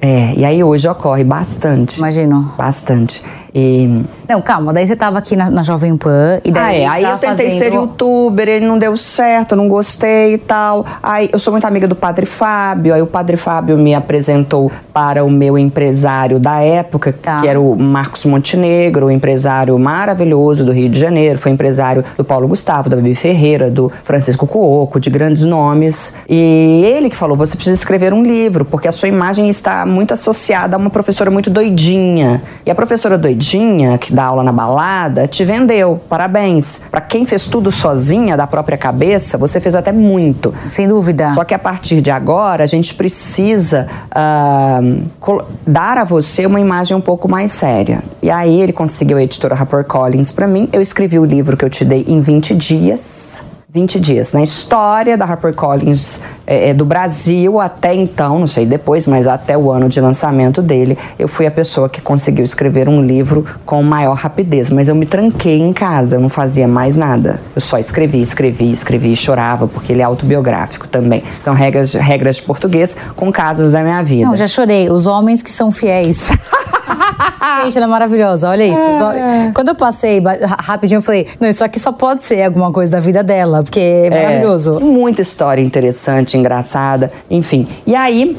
É, 0.00 0.34
e 0.36 0.44
aí 0.44 0.62
hoje 0.62 0.88
ocorre 0.88 1.24
bastante. 1.24 1.98
Imagino. 1.98 2.52
Bastante. 2.56 3.22
E... 3.54 4.02
Não, 4.28 4.40
calma, 4.40 4.72
daí 4.72 4.86
você 4.86 4.96
tava 4.96 5.18
aqui 5.18 5.36
na, 5.36 5.50
na 5.50 5.62
Jovem 5.62 5.94
Pan 5.96 6.40
e 6.42 6.50
daí. 6.50 6.76
Ah, 6.76 6.78
é. 6.78 6.86
Aí 6.86 7.04
eu 7.04 7.18
tentei 7.18 7.28
fazendo... 7.28 7.58
ser 7.58 7.74
youtuber, 7.74 8.48
ele 8.48 8.66
não 8.66 8.78
deu 8.78 8.96
certo, 8.96 9.54
não 9.54 9.68
gostei 9.68 10.34
e 10.34 10.38
tal. 10.38 10.86
Aí 11.02 11.28
eu 11.30 11.38
sou 11.38 11.52
muito 11.52 11.66
amiga 11.66 11.86
do 11.86 11.94
Padre 11.94 12.24
Fábio, 12.24 12.94
aí 12.94 13.02
o 13.02 13.06
Padre 13.06 13.36
Fábio 13.36 13.76
me 13.76 13.94
apresentou 13.94 14.72
para 14.92 15.22
o 15.22 15.30
meu 15.30 15.58
empresário 15.58 16.38
da 16.38 16.60
época, 16.60 17.12
tá. 17.12 17.42
que 17.42 17.48
era 17.48 17.60
o 17.60 17.76
Marcos 17.76 18.24
Montenegro, 18.24 19.06
um 19.06 19.10
empresário 19.10 19.78
maravilhoso 19.78 20.64
do 20.64 20.72
Rio 20.72 20.88
de 20.88 20.98
Janeiro, 20.98 21.38
foi 21.38 21.52
empresário 21.52 22.02
do 22.16 22.24
Paulo 22.24 22.48
Gustavo, 22.48 22.88
da 22.88 22.96
Bibi 22.96 23.14
Ferreira, 23.14 23.70
do 23.70 23.92
Francisco 24.02 24.46
Cuoco, 24.46 24.98
de 24.98 25.10
grandes 25.10 25.44
nomes. 25.44 26.14
E 26.26 26.82
ele 26.86 27.10
que 27.10 27.16
falou: 27.16 27.36
você 27.36 27.54
precisa 27.54 27.78
escrever 27.78 28.14
um 28.14 28.22
livro, 28.22 28.64
porque 28.64 28.88
a 28.88 28.92
sua 28.92 29.08
imagem 29.08 29.31
está 29.48 29.86
muito 29.86 30.14
associada 30.14 30.76
a 30.76 30.78
uma 30.78 30.90
professora 30.90 31.30
muito 31.30 31.50
doidinha. 31.50 32.42
E 32.64 32.70
a 32.70 32.74
professora 32.74 33.16
doidinha 33.16 33.98
que 33.98 34.12
dá 34.12 34.24
aula 34.24 34.42
na 34.42 34.52
balada, 34.52 35.26
te 35.26 35.44
vendeu. 35.44 36.00
Parabéns. 36.08 36.80
Para 36.90 37.00
quem 37.00 37.24
fez 37.24 37.46
tudo 37.46 37.70
sozinha, 37.72 38.36
da 38.36 38.46
própria 38.46 38.76
cabeça, 38.76 39.38
você 39.38 39.60
fez 39.60 39.74
até 39.74 39.92
muito. 39.92 40.54
Sem 40.66 40.88
dúvida. 40.88 41.32
Só 41.34 41.44
que 41.44 41.54
a 41.54 41.58
partir 41.58 42.00
de 42.00 42.10
agora, 42.10 42.64
a 42.64 42.66
gente 42.66 42.94
precisa 42.94 43.86
uh, 44.10 45.42
dar 45.66 45.98
a 45.98 46.04
você 46.04 46.46
uma 46.46 46.60
imagem 46.60 46.96
um 46.96 47.00
pouco 47.00 47.28
mais 47.28 47.52
séria. 47.52 48.02
E 48.22 48.30
aí 48.30 48.60
ele 48.60 48.72
conseguiu 48.72 49.16
a 49.16 49.22
editora 49.22 49.54
HarperCollins 49.54 50.32
para 50.32 50.46
mim. 50.46 50.68
Eu 50.72 50.80
escrevi 50.80 51.18
o 51.18 51.24
livro 51.24 51.56
que 51.56 51.64
eu 51.64 51.70
te 51.70 51.84
dei 51.84 52.04
em 52.06 52.20
20 52.20 52.54
dias. 52.54 53.44
20 53.74 53.98
dias. 54.00 54.34
Na 54.34 54.42
história 54.42 55.16
da 55.16 55.24
HarperCollins 55.24 56.20
é, 56.46 56.68
é, 56.68 56.74
do 56.74 56.84
Brasil 56.84 57.58
até 57.58 57.94
então, 57.94 58.38
não 58.38 58.46
sei 58.46 58.66
depois, 58.66 59.06
mas 59.06 59.26
até 59.26 59.56
o 59.56 59.70
ano 59.70 59.88
de 59.88 59.98
lançamento 59.98 60.60
dele, 60.60 60.98
eu 61.18 61.26
fui 61.26 61.46
a 61.46 61.50
pessoa 61.50 61.88
que 61.88 61.98
conseguiu 61.98 62.44
escrever 62.44 62.86
um 62.86 63.00
livro 63.00 63.46
com 63.64 63.82
maior 63.82 64.12
rapidez. 64.12 64.68
Mas 64.68 64.88
eu 64.88 64.94
me 64.94 65.06
tranquei 65.06 65.58
em 65.58 65.72
casa, 65.72 66.16
eu 66.16 66.20
não 66.20 66.28
fazia 66.28 66.68
mais 66.68 66.98
nada. 66.98 67.40
Eu 67.54 67.62
só 67.62 67.78
escrevi, 67.78 68.20
escrevi, 68.20 68.70
escrevi 68.70 69.12
e 69.12 69.16
chorava, 69.16 69.66
porque 69.66 69.90
ele 69.90 70.02
é 70.02 70.04
autobiográfico 70.04 70.86
também. 70.86 71.24
São 71.40 71.54
regras, 71.54 71.94
regras 71.94 72.36
de 72.36 72.42
português 72.42 72.94
com 73.16 73.32
casos 73.32 73.72
da 73.72 73.82
minha 73.82 74.02
vida. 74.02 74.26
Não, 74.26 74.36
já 74.36 74.46
chorei. 74.46 74.90
Os 74.90 75.06
homens 75.06 75.42
que 75.42 75.50
são 75.50 75.70
fiéis. 75.70 76.30
Gente, 77.64 77.76
ela 77.76 77.86
é 77.86 77.88
maravilhosa, 77.88 78.48
olha 78.48 78.64
isso. 78.64 78.80
É. 78.80 79.50
Quando 79.54 79.68
eu 79.68 79.74
passei 79.74 80.22
rapidinho, 80.60 80.98
eu 80.98 81.02
falei, 81.02 81.26
não, 81.40 81.48
isso 81.48 81.64
aqui 81.64 81.78
só 81.78 81.92
pode 81.92 82.24
ser 82.24 82.42
alguma 82.42 82.72
coisa 82.72 82.92
da 82.92 83.00
vida 83.00 83.22
dela, 83.22 83.62
porque 83.62 83.80
é, 83.80 84.06
é 84.06 84.10
maravilhoso. 84.10 84.80
Muita 84.80 85.22
história 85.22 85.62
interessante, 85.62 86.36
engraçada, 86.36 87.12
enfim. 87.30 87.68
E 87.86 87.94
aí, 87.94 88.36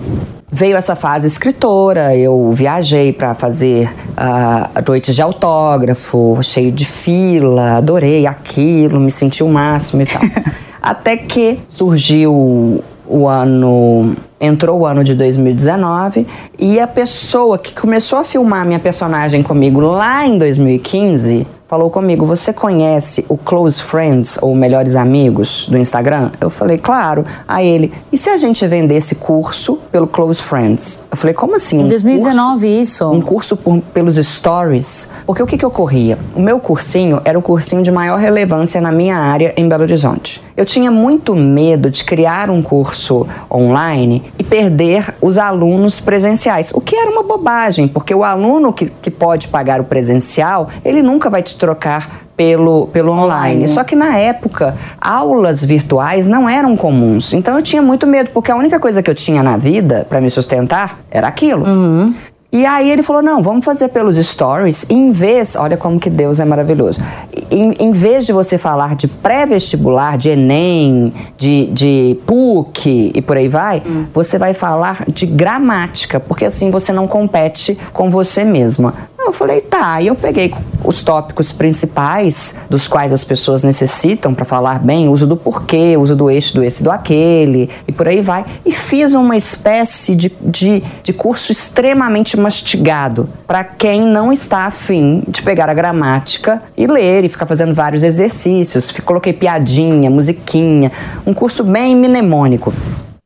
veio 0.54 0.78
essa 0.78 0.96
fase 0.96 1.26
escritora, 1.26 2.16
eu 2.16 2.52
viajei 2.54 3.12
para 3.12 3.34
fazer 3.34 3.90
uh, 4.12 4.82
noites 4.88 5.16
de 5.16 5.22
autógrafo, 5.22 6.38
cheio 6.44 6.72
de 6.72 6.86
fila, 6.86 7.78
adorei 7.78 8.28
aquilo, 8.28 9.00
me 9.00 9.10
senti 9.10 9.44
o 9.44 9.50
máximo 9.50 10.04
e 10.04 10.06
tal. 10.06 10.22
Até 10.80 11.18
que 11.18 11.60
surgiu 11.68 12.84
o 13.08 13.28
ano 13.28 14.16
entrou 14.40 14.82
o 14.82 14.86
ano 14.86 15.04
de 15.04 15.16
2019 15.16 16.28
e 16.60 16.80
a 16.80 16.88
pessoa 16.88 17.58
que 17.58 17.74
começou 17.74 18.20
a 18.20 18.24
filmar 18.24 18.66
minha 18.66 18.80
personagem 18.80 19.42
comigo 19.42 19.80
lá 19.80 20.26
em 20.26 20.38
2015 20.38 21.48
falou 21.74 21.90
comigo: 21.90 22.24
Você 22.24 22.54
conhece 22.54 23.26
o 23.28 23.36
Close 23.36 23.82
Friends 23.82 24.38
ou 24.40 24.54
Melhores 24.54 24.96
Amigos 24.96 25.68
do 25.68 25.76
Instagram? 25.76 26.30
Eu 26.40 26.52
falei: 26.52 26.78
Claro. 26.78 27.26
Aí 27.48 27.68
ele: 27.68 27.92
E 28.12 28.18
se 28.18 28.30
a 28.30 28.38
gente 28.38 28.68
vendesse 28.68 29.16
curso 29.16 29.80
pelo 29.92 30.06
Close 30.06 30.40
Friends? 30.40 31.04
Eu 31.10 31.18
falei: 31.18 31.34
Como 31.34 31.56
assim? 31.56 31.82
Em 31.82 31.88
2019, 31.88 32.52
curso, 32.52 32.68
isso? 32.68 33.12
Um 33.12 33.22
curso 33.22 33.58
por, 33.58 33.80
pelos 33.92 34.18
stories. 34.18 35.10
Porque 35.26 35.42
o 35.42 35.48
que, 35.48 35.58
que 35.58 35.66
ocorria? 35.66 36.20
O 36.36 36.40
meu 36.40 36.60
cursinho 36.60 37.20
era 37.26 37.40
o 37.40 37.42
cursinho 37.42 37.82
de 37.82 37.92
maior 37.92 38.20
relevância 38.20 38.80
na 38.80 38.92
minha 38.92 39.18
área 39.18 39.52
em 39.58 39.68
Belo 39.68 39.82
Horizonte. 39.82 40.44
Eu 40.56 40.66
tinha 40.66 40.92
muito 40.92 41.36
medo 41.36 41.90
de 41.90 42.04
criar 42.04 42.50
um 42.50 42.62
curso 42.62 43.28
online 43.52 44.24
e 44.38 44.44
perder 44.44 45.16
os 45.22 45.38
alunos 45.38 46.00
presenciais, 46.00 46.72
o 46.74 46.80
que 46.80 46.96
era 46.96 47.10
uma 47.10 47.24
bobagem, 47.24 47.88
porque 47.88 48.14
o 48.14 48.24
aluno 48.24 48.72
que, 48.72 48.86
que 49.02 49.10
pode 49.10 49.48
pagar 49.48 49.82
o 49.82 49.84
presencial, 49.84 50.70
ele 50.86 51.02
nunca 51.02 51.30
vai 51.30 51.42
te 51.42 51.58
trocar 51.58 52.24
pelo, 52.36 52.88
pelo 52.88 53.12
online. 53.12 53.26
online. 53.26 53.68
Só 53.68 53.84
que 53.84 53.96
na 53.96 54.18
época, 54.18 54.76
aulas 55.00 55.64
virtuais 55.64 56.28
não 56.28 56.50
eram 56.50 56.76
comuns. 56.76 57.34
Então 57.34 57.56
eu 57.58 57.64
tinha 57.64 57.82
muito 57.82 58.06
medo, 58.06 58.30
porque 58.32 58.52
a 58.52 58.56
única 58.56 58.80
coisa 58.80 59.02
que 59.02 59.10
eu 59.10 59.16
tinha 59.16 59.42
na 59.42 59.58
vida 59.58 60.06
para 60.10 60.20
me 60.20 60.30
sustentar 60.30 61.00
era 61.10 61.28
aquilo. 61.28 61.66
Uhum. 61.66 62.14
E 62.54 62.68
aí 62.68 62.92
ele 62.92 63.02
falou: 63.02 63.24
não, 63.24 63.42
vamos 63.42 63.66
fazer 63.66 63.90
pelos 63.90 64.16
stories. 64.16 64.86
em 64.88 65.12
vez, 65.12 65.56
olha 65.56 65.76
como 65.76 66.00
que 66.00 66.10
Deus 66.10 66.40
é 66.40 66.46
maravilhoso. 66.46 67.02
Em, 67.50 67.74
em 67.80 67.92
vez 67.92 68.28
de 68.28 68.32
você 68.32 68.60
falar 68.60 68.96
de 68.96 69.08
pré-vestibular, 69.08 70.20
de 70.20 70.30
Enem, 70.30 71.12
de, 71.36 71.66
de 71.72 72.20
PUC 72.28 73.12
e 73.16 73.22
por 73.24 73.38
aí 73.38 73.48
vai, 73.48 73.82
hum. 73.84 74.06
você 74.14 74.38
vai 74.38 74.54
falar 74.54 75.04
de 75.08 75.26
gramática, 75.26 76.20
porque 76.20 76.46
assim 76.46 76.70
você 76.70 76.94
não 76.94 77.08
compete 77.08 77.76
com 77.92 78.12
você 78.12 78.44
mesma. 78.44 78.94
Eu 79.26 79.32
falei, 79.32 79.62
tá. 79.62 80.02
E 80.02 80.08
eu 80.08 80.16
peguei 80.16 80.54
os 80.84 81.02
tópicos 81.02 81.52
principais 81.52 82.56
dos 82.70 82.88
quais 82.88 83.14
as 83.14 83.24
pessoas 83.24 83.64
necessitam 83.64 84.34
para 84.34 84.44
falar 84.44 84.80
bem, 84.80 85.08
uso 85.08 85.26
do 85.26 85.38
porquê, 85.38 85.96
uso 85.96 86.16
do 86.16 86.30
eixo, 86.30 86.54
do 86.54 86.64
esse, 86.64 86.84
do 86.84 86.92
aquele, 86.92 87.70
e 87.88 87.92
por 87.92 88.08
aí 88.08 88.22
vai. 88.22 88.46
E 88.66 88.72
fiz 88.72 89.14
uma 89.14 89.38
espécie 89.38 90.14
de, 90.14 90.30
de, 90.42 90.84
de 91.02 91.14
curso 91.14 91.52
extremamente 91.52 92.38
mastigado 92.38 93.30
para 93.48 93.64
quem 93.64 94.02
não 94.02 94.34
está 94.34 94.66
afim 94.66 95.24
de 95.28 95.42
pegar 95.42 95.70
a 95.70 95.74
gramática 95.74 96.62
e 96.76 96.86
ler 96.86 97.24
e 97.24 97.30
ficar 97.30 97.46
fazendo 97.46 97.74
vários 97.74 98.04
exercícios. 98.04 98.92
Coloquei 98.92 99.32
piadinha, 99.32 100.10
musiquinha, 100.10 100.92
um 101.26 101.34
curso 101.34 101.64
bem 101.64 101.96
mnemônico. 101.96 102.74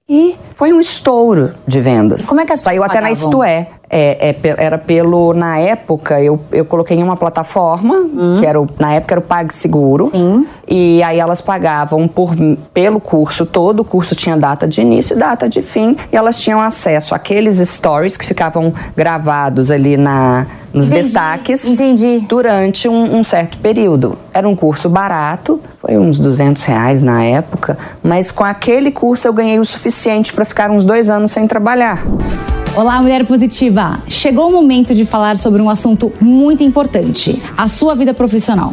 E 0.09 0.37
foi 0.55 0.71
um 0.71 0.79
estouro 0.79 1.53
de 1.67 1.81
vendas. 1.81 2.25
Como 2.25 2.39
é 2.39 2.45
que 2.45 2.53
as 2.53 2.61
Saiu 2.61 2.81
até 2.81 2.95
pagavam? 2.95 3.09
na 3.09 3.13
Isto 3.13 3.43
É. 3.43 3.67
É, 3.89 4.29
é, 4.29 4.55
era 4.57 4.77
pelo. 4.77 5.33
Na 5.33 5.57
época, 5.59 6.21
eu, 6.21 6.39
eu 6.51 6.65
coloquei 6.65 6.97
em 6.97 7.03
uma 7.03 7.15
plataforma, 7.15 7.95
hum. 7.95 8.37
que 8.39 8.45
era 8.45 8.59
o, 8.59 8.67
na 8.77 8.93
época 8.93 9.13
era 9.13 9.19
o 9.19 9.23
PagSeguro. 9.23 10.09
Sim. 10.09 10.45
E 10.67 11.01
aí 11.01 11.19
elas 11.19 11.39
pagavam 11.39 12.07
por, 12.07 12.35
pelo 12.73 12.99
curso 12.99 13.45
todo, 13.45 13.79
o 13.79 13.85
curso 13.85 14.13
tinha 14.13 14.35
data 14.35 14.67
de 14.67 14.81
início 14.81 15.15
e 15.15 15.19
data 15.19 15.47
de 15.47 15.61
fim, 15.61 15.95
e 16.11 16.15
elas 16.15 16.41
tinham 16.41 16.59
acesso 16.59 17.15
àqueles 17.15 17.57
stories 17.57 18.17
que 18.17 18.25
ficavam 18.25 18.73
gravados 18.93 19.71
ali 19.71 19.95
na, 19.95 20.45
nos 20.73 20.87
Entendi. 20.87 21.03
destaques 21.03 21.65
Entendi. 21.65 22.25
durante 22.27 22.89
um, 22.89 23.17
um, 23.17 23.23
certo 23.23 23.57
período. 23.59 24.17
Era 24.33 24.47
um 24.47 24.55
curso 24.55 24.89
barato, 24.89 25.61
foi 25.81 25.97
uns 25.97 26.19
200 26.19 26.63
reais 26.65 27.01
na 27.01 27.23
época, 27.23 27.77
mas 28.03 28.31
com 28.31 28.43
aquele 28.43 28.91
curso 28.91 29.27
eu 29.27 29.33
ganhei 29.33 29.59
o 29.59 29.65
suficiente 29.65 30.33
para 30.33 30.43
ficar 30.43 30.69
uns 30.69 30.83
dois 30.83 31.09
anos 31.09 31.31
sem 31.31 31.47
trabalhar. 31.47 32.03
Olá, 32.77 33.01
mulher 33.01 33.25
positiva! 33.25 34.03
Chegou 34.07 34.49
o 34.49 34.51
momento 34.51 34.93
de 34.93 35.03
falar 35.03 35.35
sobre 35.35 35.59
um 35.59 35.67
assunto 35.67 36.13
muito 36.21 36.61
importante: 36.61 37.41
a 37.57 37.67
sua 37.67 37.95
vida 37.95 38.13
profissional. 38.13 38.71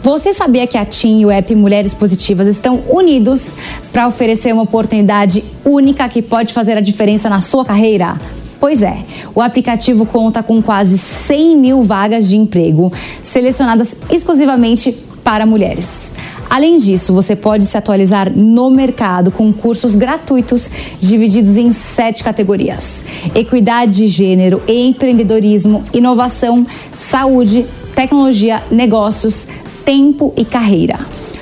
Você 0.00 0.32
sabia 0.32 0.66
que 0.66 0.78
a 0.78 0.86
TIM 0.86 1.20
e 1.20 1.26
o 1.26 1.30
app 1.30 1.54
Mulheres 1.54 1.92
Positivas 1.92 2.48
estão 2.48 2.82
unidos 2.88 3.54
para 3.92 4.06
oferecer 4.06 4.54
uma 4.54 4.62
oportunidade 4.62 5.44
única 5.66 6.08
que 6.08 6.22
pode 6.22 6.54
fazer 6.54 6.78
a 6.78 6.80
diferença 6.80 7.28
na 7.28 7.40
sua 7.40 7.62
carreira? 7.62 8.18
Pois 8.58 8.82
é, 8.82 9.04
o 9.34 9.42
aplicativo 9.42 10.06
conta 10.06 10.42
com 10.42 10.62
quase 10.62 10.96
100 10.96 11.58
mil 11.58 11.82
vagas 11.82 12.30
de 12.30 12.38
emprego 12.38 12.90
selecionadas 13.22 13.94
exclusivamente 14.08 14.96
para 15.22 15.44
mulheres. 15.44 16.14
Além 16.52 16.76
disso, 16.76 17.14
você 17.14 17.34
pode 17.34 17.64
se 17.64 17.78
atualizar 17.78 18.30
no 18.30 18.68
mercado 18.68 19.32
com 19.32 19.50
cursos 19.50 19.96
gratuitos 19.96 20.70
divididos 21.00 21.56
em 21.56 21.70
sete 21.70 22.22
categorias: 22.22 23.06
equidade 23.34 23.92
de 23.92 24.06
gênero, 24.06 24.62
empreendedorismo, 24.68 25.82
inovação, 25.94 26.66
saúde, 26.92 27.66
tecnologia, 27.94 28.62
negócios, 28.70 29.46
tempo 29.82 30.34
e 30.36 30.44
carreira. 30.44 30.98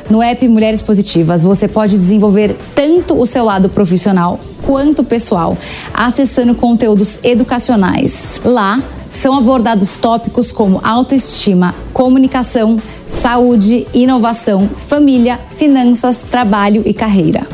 No 0.09 0.23
app 0.23 0.47
Mulheres 0.47 0.81
Positivas, 0.81 1.43
você 1.43 1.67
pode 1.67 1.99
desenvolver 1.99 2.57
tanto 2.73 3.21
o 3.21 3.27
seu 3.27 3.45
lado 3.45 3.69
profissional 3.69 4.39
quanto 4.63 5.03
pessoal, 5.03 5.59
acessando 5.93 6.55
conteúdos 6.55 7.19
educacionais. 7.25 8.41
Lá 8.45 8.81
são 9.11 9.37
abordados 9.37 9.97
tópicos 9.97 10.53
como 10.53 10.81
autoestima, 10.85 11.75
comunicação, 11.93 12.81
saúde, 13.07 13.87
inovação, 13.93 14.71
família, 14.75 15.39
finanças, 15.51 16.23
trabalho 16.23 16.83
e 16.87 16.95
carreira. 16.95 17.47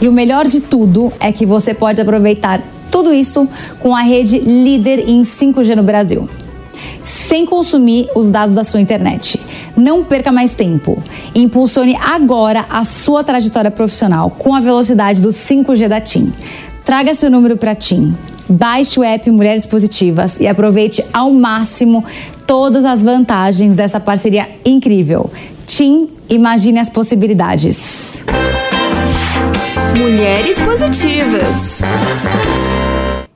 E 0.00 0.08
o 0.08 0.12
melhor 0.12 0.46
de 0.46 0.60
tudo 0.60 1.12
é 1.20 1.30
que 1.30 1.44
você 1.44 1.74
pode 1.74 2.00
aproveitar 2.00 2.62
tudo 2.90 3.12
isso 3.12 3.46
com 3.78 3.94
a 3.94 4.00
rede 4.00 4.38
líder 4.38 5.08
em 5.08 5.20
5G 5.20 5.74
no 5.76 5.82
Brasil, 5.82 6.28
sem 7.02 7.44
consumir 7.44 8.08
os 8.14 8.30
dados 8.30 8.54
da 8.54 8.64
sua 8.64 8.80
internet. 8.80 9.38
Não 9.76 10.02
perca 10.02 10.32
mais 10.32 10.54
tempo. 10.54 11.02
Impulsione 11.34 11.94
agora 11.96 12.64
a 12.70 12.84
sua 12.84 13.22
trajetória 13.22 13.70
profissional 13.70 14.30
com 14.30 14.54
a 14.54 14.60
velocidade 14.60 15.20
do 15.20 15.28
5G 15.28 15.88
da 15.88 16.00
TIM. 16.00 16.32
Traga 16.86 17.12
seu 17.14 17.28
número 17.28 17.56
para 17.56 17.74
TIM. 17.74 18.14
Baixe 18.48 19.00
o 19.00 19.02
app 19.02 19.28
Mulheres 19.32 19.66
Positivas 19.66 20.38
e 20.38 20.46
aproveite 20.46 21.04
ao 21.12 21.32
máximo 21.32 22.04
todas 22.46 22.84
as 22.84 23.02
vantagens 23.02 23.74
dessa 23.74 23.98
parceria 23.98 24.48
incrível. 24.64 25.28
TIM, 25.66 26.08
imagine 26.30 26.78
as 26.78 26.88
possibilidades. 26.88 28.24
Mulheres 29.98 30.60
Positivas. 30.60 31.80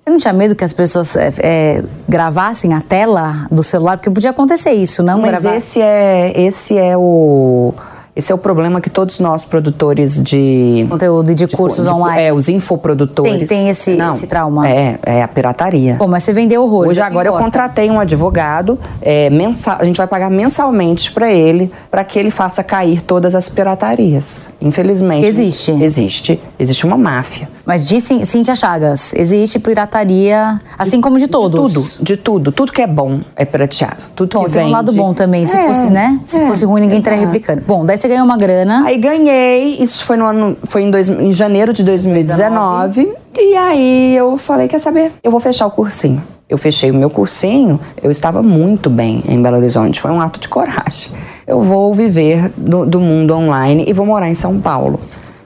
Você 0.04 0.10
não 0.10 0.18
tinha 0.18 0.32
medo 0.32 0.54
que 0.54 0.62
as 0.62 0.72
pessoas 0.72 1.16
é, 1.16 1.30
é, 1.40 1.84
gravassem 2.08 2.72
a 2.72 2.80
tela 2.80 3.48
do 3.50 3.64
celular? 3.64 3.96
Porque 3.96 4.10
podia 4.10 4.30
acontecer 4.30 4.74
isso, 4.74 5.02
não 5.02 5.22
Mas 5.22 5.30
gravar. 5.30 5.56
esse 5.56 5.80
é, 5.82 6.40
esse 6.40 6.78
é 6.78 6.96
o 6.96 7.74
esse 8.20 8.30
é 8.30 8.34
o 8.34 8.38
problema 8.38 8.80
que 8.80 8.90
todos 8.90 9.18
nós, 9.18 9.44
produtores 9.44 10.22
de 10.22 10.86
conteúdo 10.88 11.32
e 11.32 11.34
de, 11.34 11.46
de 11.46 11.56
cursos 11.56 11.86
de, 11.86 11.90
online. 11.90 12.22
É, 12.22 12.32
os 12.32 12.48
infoprodutores. 12.48 13.32
Tem, 13.32 13.46
tem 13.46 13.68
esse, 13.70 13.96
Não, 13.96 14.10
esse 14.10 14.26
trauma. 14.26 14.68
É, 14.68 14.98
é 15.02 15.22
a 15.22 15.28
pirataria. 15.28 15.94
Bom, 15.94 16.06
mas 16.06 16.22
você 16.22 16.32
vendeu 16.32 16.62
horrores. 16.62 16.92
Hoje, 16.92 17.00
agora, 17.00 17.28
eu 17.28 17.32
contratei 17.32 17.90
um 17.90 17.98
advogado, 17.98 18.78
é, 19.00 19.30
mensal, 19.30 19.78
a 19.80 19.84
gente 19.84 19.96
vai 19.96 20.06
pagar 20.06 20.30
mensalmente 20.30 21.10
para 21.12 21.32
ele, 21.32 21.72
para 21.90 22.04
que 22.04 22.18
ele 22.18 22.30
faça 22.30 22.62
cair 22.62 23.00
todas 23.00 23.34
as 23.34 23.48
piratarias. 23.48 24.50
Infelizmente. 24.60 25.26
Existe. 25.26 25.72
Existe. 25.72 26.40
Existe 26.58 26.84
uma 26.84 26.98
máfia. 26.98 27.48
Mas 27.64 27.86
diz 27.86 28.04
Cíntia 28.24 28.54
Chagas, 28.54 29.14
existe 29.14 29.58
pirataria, 29.58 30.60
assim 30.76 30.96
de, 30.96 31.02
como 31.02 31.18
de 31.18 31.28
todos. 31.28 31.68
De 31.68 31.74
tudo, 31.74 32.04
de 32.04 32.16
tudo. 32.16 32.52
Tudo 32.52 32.72
que 32.72 32.82
é 32.82 32.86
bom 32.86 33.20
é 33.36 33.44
pirateado. 33.44 34.02
Tudo 34.14 34.34
bom, 34.34 34.44
que 34.44 34.50
tem 34.50 34.62
vende. 34.62 34.70
um 34.70 34.72
lado 34.72 34.92
bom 34.92 35.14
também. 35.14 35.46
Se 35.46 35.56
é, 35.56 35.66
fosse, 35.66 35.88
né? 35.88 36.20
Se 36.24 36.38
é, 36.38 36.46
fosse 36.46 36.64
ruim, 36.64 36.80
ninguém 36.80 36.98
estaria 36.98 37.20
replicando. 37.20 37.62
Bom, 37.66 37.86
daí 37.86 37.96
você 37.96 38.08
ganhou 38.10 38.24
uma 38.24 38.36
grana. 38.36 38.84
Aí 38.84 38.98
ganhei, 38.98 39.76
isso 39.80 40.04
foi 40.04 40.16
no 40.16 40.26
ano, 40.26 40.56
foi 40.64 40.82
em, 40.82 40.90
dois, 40.90 41.08
em 41.08 41.32
janeiro 41.32 41.72
de 41.72 41.82
2019. 41.82 43.04
19. 43.04 43.16
E 43.38 43.56
aí 43.56 44.16
eu 44.16 44.36
falei, 44.36 44.68
quer 44.68 44.80
saber? 44.80 45.12
Eu 45.22 45.30
vou 45.30 45.40
fechar 45.40 45.66
o 45.66 45.70
cursinho. 45.70 46.22
Eu 46.48 46.58
fechei 46.58 46.90
o 46.90 46.94
meu 46.94 47.08
cursinho, 47.08 47.78
eu 48.02 48.10
estava 48.10 48.42
muito 48.42 48.90
bem 48.90 49.22
em 49.28 49.40
Belo 49.40 49.56
Horizonte. 49.56 50.00
Foi 50.00 50.10
um 50.10 50.20
ato 50.20 50.40
de 50.40 50.48
coragem. 50.48 51.12
Eu 51.46 51.62
vou 51.62 51.94
viver 51.94 52.50
do, 52.56 52.84
do 52.84 53.00
mundo 53.00 53.32
online 53.34 53.84
e 53.86 53.92
vou 53.92 54.04
morar 54.04 54.28
em 54.28 54.34
São 54.34 54.60
Paulo. 54.60 54.98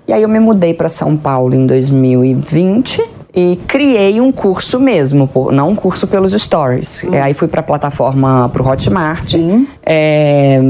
E 0.09 0.13
aí 0.13 0.23
eu 0.23 0.29
me 0.29 0.41
mudei 0.41 0.73
para 0.73 0.89
São 0.89 1.17
Paulo 1.17 1.55
em 1.55 1.67
2020 1.67 3.14
e 3.37 3.59
criei 3.67 4.21
um 4.21 4.31
curso 4.31 4.79
mesmo, 4.79 5.29
não 5.51 5.71
um 5.71 5.75
curso 5.75 6.07
pelos 6.07 6.33
stories. 6.33 7.03
Hum. 7.03 7.11
Aí 7.21 7.35
fui 7.35 7.49
para 7.49 7.61
a 7.61 7.63
plataforma, 7.65 8.49
para 8.49 8.63
o 8.63 8.69
Hotmart. 8.69 9.25
Sim. 9.25 9.67
É, 9.85 10.61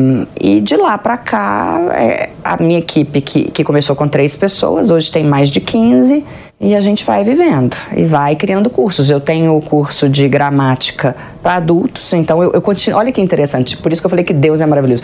e 0.40 0.60
de 0.60 0.76
lá 0.76 0.96
para 0.96 1.18
cá, 1.18 1.78
é, 1.92 2.30
a 2.42 2.56
minha 2.62 2.78
equipe, 2.78 3.20
que, 3.20 3.50
que 3.50 3.62
começou 3.62 3.94
com 3.94 4.08
três 4.08 4.34
pessoas, 4.34 4.90
hoje 4.90 5.10
tem 5.10 5.24
mais 5.24 5.50
de 5.50 5.60
15 5.60 6.24
e 6.58 6.74
a 6.74 6.80
gente 6.80 7.04
vai 7.04 7.22
vivendo 7.22 7.76
e 7.94 8.06
vai 8.06 8.34
criando 8.34 8.70
cursos. 8.70 9.10
Eu 9.10 9.20
tenho 9.20 9.54
o 9.56 9.60
curso 9.60 10.08
de 10.08 10.26
gramática 10.26 11.14
para 11.42 11.56
adultos, 11.56 12.12
então 12.14 12.42
eu, 12.42 12.52
eu 12.52 12.62
continuo. 12.62 12.98
Olha 12.98 13.12
que 13.12 13.20
interessante, 13.20 13.76
por 13.76 13.92
isso 13.92 14.00
que 14.00 14.06
eu 14.06 14.10
falei 14.10 14.24
que 14.24 14.32
Deus 14.32 14.60
é 14.60 14.66
maravilhoso. 14.66 15.02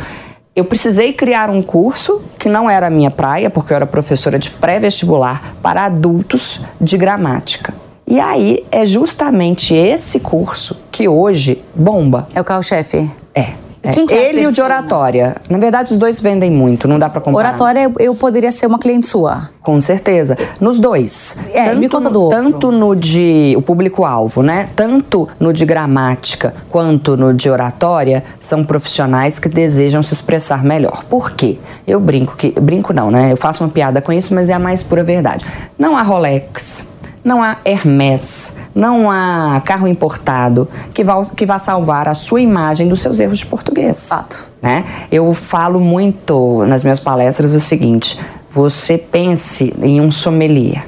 Eu 0.60 0.66
precisei 0.66 1.14
criar 1.14 1.48
um 1.48 1.62
curso 1.62 2.20
que 2.38 2.46
não 2.46 2.68
era 2.68 2.88
a 2.88 2.90
minha 2.90 3.10
praia, 3.10 3.48
porque 3.48 3.72
eu 3.72 3.76
era 3.76 3.86
professora 3.86 4.38
de 4.38 4.50
pré-vestibular 4.50 5.54
para 5.62 5.86
adultos 5.86 6.60
de 6.78 6.98
gramática. 6.98 7.72
E 8.06 8.20
aí 8.20 8.62
é 8.70 8.84
justamente 8.84 9.74
esse 9.74 10.20
curso 10.20 10.78
que 10.92 11.08
hoje 11.08 11.64
bomba. 11.74 12.28
É 12.34 12.40
o 12.42 12.44
carro-chefe. 12.44 13.10
É. 13.34 13.54
É. 13.82 13.90
Quem 13.90 14.06
que 14.06 14.12
é 14.14 14.28
Ele 14.28 14.42
e 14.42 14.46
o 14.46 14.52
de 14.52 14.60
oratória. 14.60 15.36
Na 15.48 15.56
verdade, 15.56 15.92
os 15.92 15.98
dois 15.98 16.20
vendem 16.20 16.50
muito, 16.50 16.86
não 16.86 16.98
dá 16.98 17.08
pra 17.08 17.20
comparar. 17.20 17.48
Oratória, 17.48 17.90
eu- 17.98 18.14
poderia 18.14 18.52
ser 18.52 18.66
uma 18.66 18.78
cliente 18.78 19.06
sua. 19.06 19.48
Com 19.62 19.80
certeza. 19.80 20.36
Nos 20.60 20.78
dois. 20.78 21.36
É, 21.54 21.74
me 21.74 21.88
conta 21.88 22.10
do 22.10 22.22
outro. 22.22 22.38
Tanto 22.42 22.70
no 22.70 22.94
de. 22.94 23.54
O 23.56 23.62
público-alvo, 23.62 24.42
né? 24.42 24.68
Tanto 24.76 25.26
no 25.38 25.52
de 25.52 25.64
gramática 25.64 26.54
quanto 26.68 27.16
no 27.16 27.32
de 27.32 27.48
oratória, 27.48 28.22
são 28.40 28.62
profissionais 28.64 29.38
que 29.38 29.48
desejam 29.48 30.02
se 30.02 30.12
expressar 30.12 30.62
melhor. 30.62 31.04
Por 31.08 31.30
quê? 31.32 31.58
Eu 31.86 31.98
brinco 32.00 32.36
que. 32.36 32.52
Brinco 32.60 32.92
não, 32.92 33.10
né? 33.10 33.32
Eu 33.32 33.36
faço 33.36 33.64
uma 33.64 33.70
piada 33.70 34.02
com 34.02 34.12
isso, 34.12 34.34
mas 34.34 34.48
é 34.50 34.52
a 34.52 34.58
mais 34.58 34.82
pura 34.82 35.02
verdade. 35.02 35.44
Não 35.78 35.96
há 35.96 36.02
Rolex. 36.02 36.86
Não 37.22 37.42
há 37.42 37.58
Hermès, 37.64 38.54
não 38.74 39.10
há 39.10 39.60
carro 39.64 39.86
importado 39.86 40.66
que 40.94 41.04
vá, 41.04 41.22
que 41.36 41.44
vá 41.44 41.58
salvar 41.58 42.08
a 42.08 42.14
sua 42.14 42.40
imagem 42.40 42.88
dos 42.88 43.00
seus 43.02 43.20
erros 43.20 43.38
de 43.38 43.46
português 43.46 44.08
Fato. 44.08 44.48
né? 44.62 44.84
Eu 45.12 45.32
falo 45.34 45.80
muito 45.80 46.64
nas 46.66 46.82
minhas 46.82 46.98
palestras 46.98 47.54
o 47.54 47.60
seguinte: 47.60 48.18
você 48.50 48.96
pense 48.96 49.74
em 49.82 50.00
um 50.00 50.10
sommelier 50.10 50.86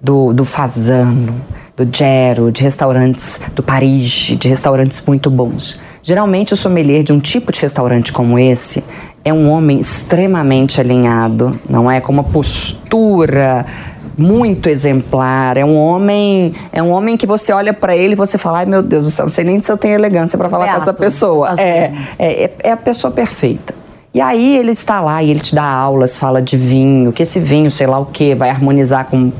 do, 0.00 0.32
do 0.32 0.44
Fazano, 0.44 1.34
do 1.76 1.88
Gero, 1.90 2.50
de 2.50 2.62
restaurantes 2.62 3.40
do 3.54 3.62
Paris, 3.62 4.36
de 4.38 4.48
restaurantes 4.48 5.02
muito 5.06 5.30
bons. 5.30 5.78
Geralmente, 6.02 6.54
o 6.54 6.56
sommelier 6.56 7.02
de 7.02 7.12
um 7.12 7.20
tipo 7.20 7.52
de 7.52 7.60
restaurante 7.60 8.12
como 8.12 8.38
esse 8.38 8.82
é 9.24 9.32
um 9.32 9.50
homem 9.50 9.78
extremamente 9.78 10.80
alinhado, 10.80 11.58
não 11.68 11.90
é? 11.90 12.00
Com 12.00 12.12
uma 12.12 12.24
postura 12.24 13.66
muito 14.18 14.68
exemplar. 14.68 15.56
É 15.56 15.64
um 15.64 15.76
homem, 15.76 16.52
é 16.72 16.82
um 16.82 16.90
homem 16.90 17.16
que 17.16 17.26
você 17.26 17.52
olha 17.52 17.72
pra 17.72 17.96
ele 17.96 18.12
e 18.14 18.16
você 18.16 18.36
fala: 18.36 18.58
"Ai, 18.58 18.66
meu 18.66 18.82
Deus 18.82 19.04
do 19.04 19.10
céu, 19.10 19.24
não 19.26 19.30
sei 19.30 19.44
nem 19.44 19.60
se 19.60 19.70
eu 19.70 19.76
tenho 19.76 19.94
elegância 19.94 20.36
pra 20.36 20.48
falar 20.48 20.66
com 20.66 20.72
essa 20.72 20.84
Beato, 20.86 20.98
pessoa". 21.00 21.48
assim. 21.50 21.62
É, 21.62 21.92
é, 22.18 22.50
é- 22.64 22.70
a 22.72 22.76
pessoa 22.76 23.10
perfeita. 23.12 23.74
E 24.12 24.20
aí 24.20 24.56
ele 24.56 24.72
está 24.72 25.00
lá 25.00 25.22
e 25.22 25.30
ele 25.30 25.38
te 25.38 25.54
dá 25.54 25.62
aulas, 25.62 26.18
fala 26.18 26.40
de 26.42 26.56
vinho, 26.56 27.12
que 27.12 27.22
esse 27.22 27.38
vinho, 27.38 27.70
sei 27.70 27.86
lá 27.86 27.98
o 28.00 28.06
que, 28.06 28.34
vai 28.34 28.48
harmonizar 28.50 29.04
com, 29.04 29.30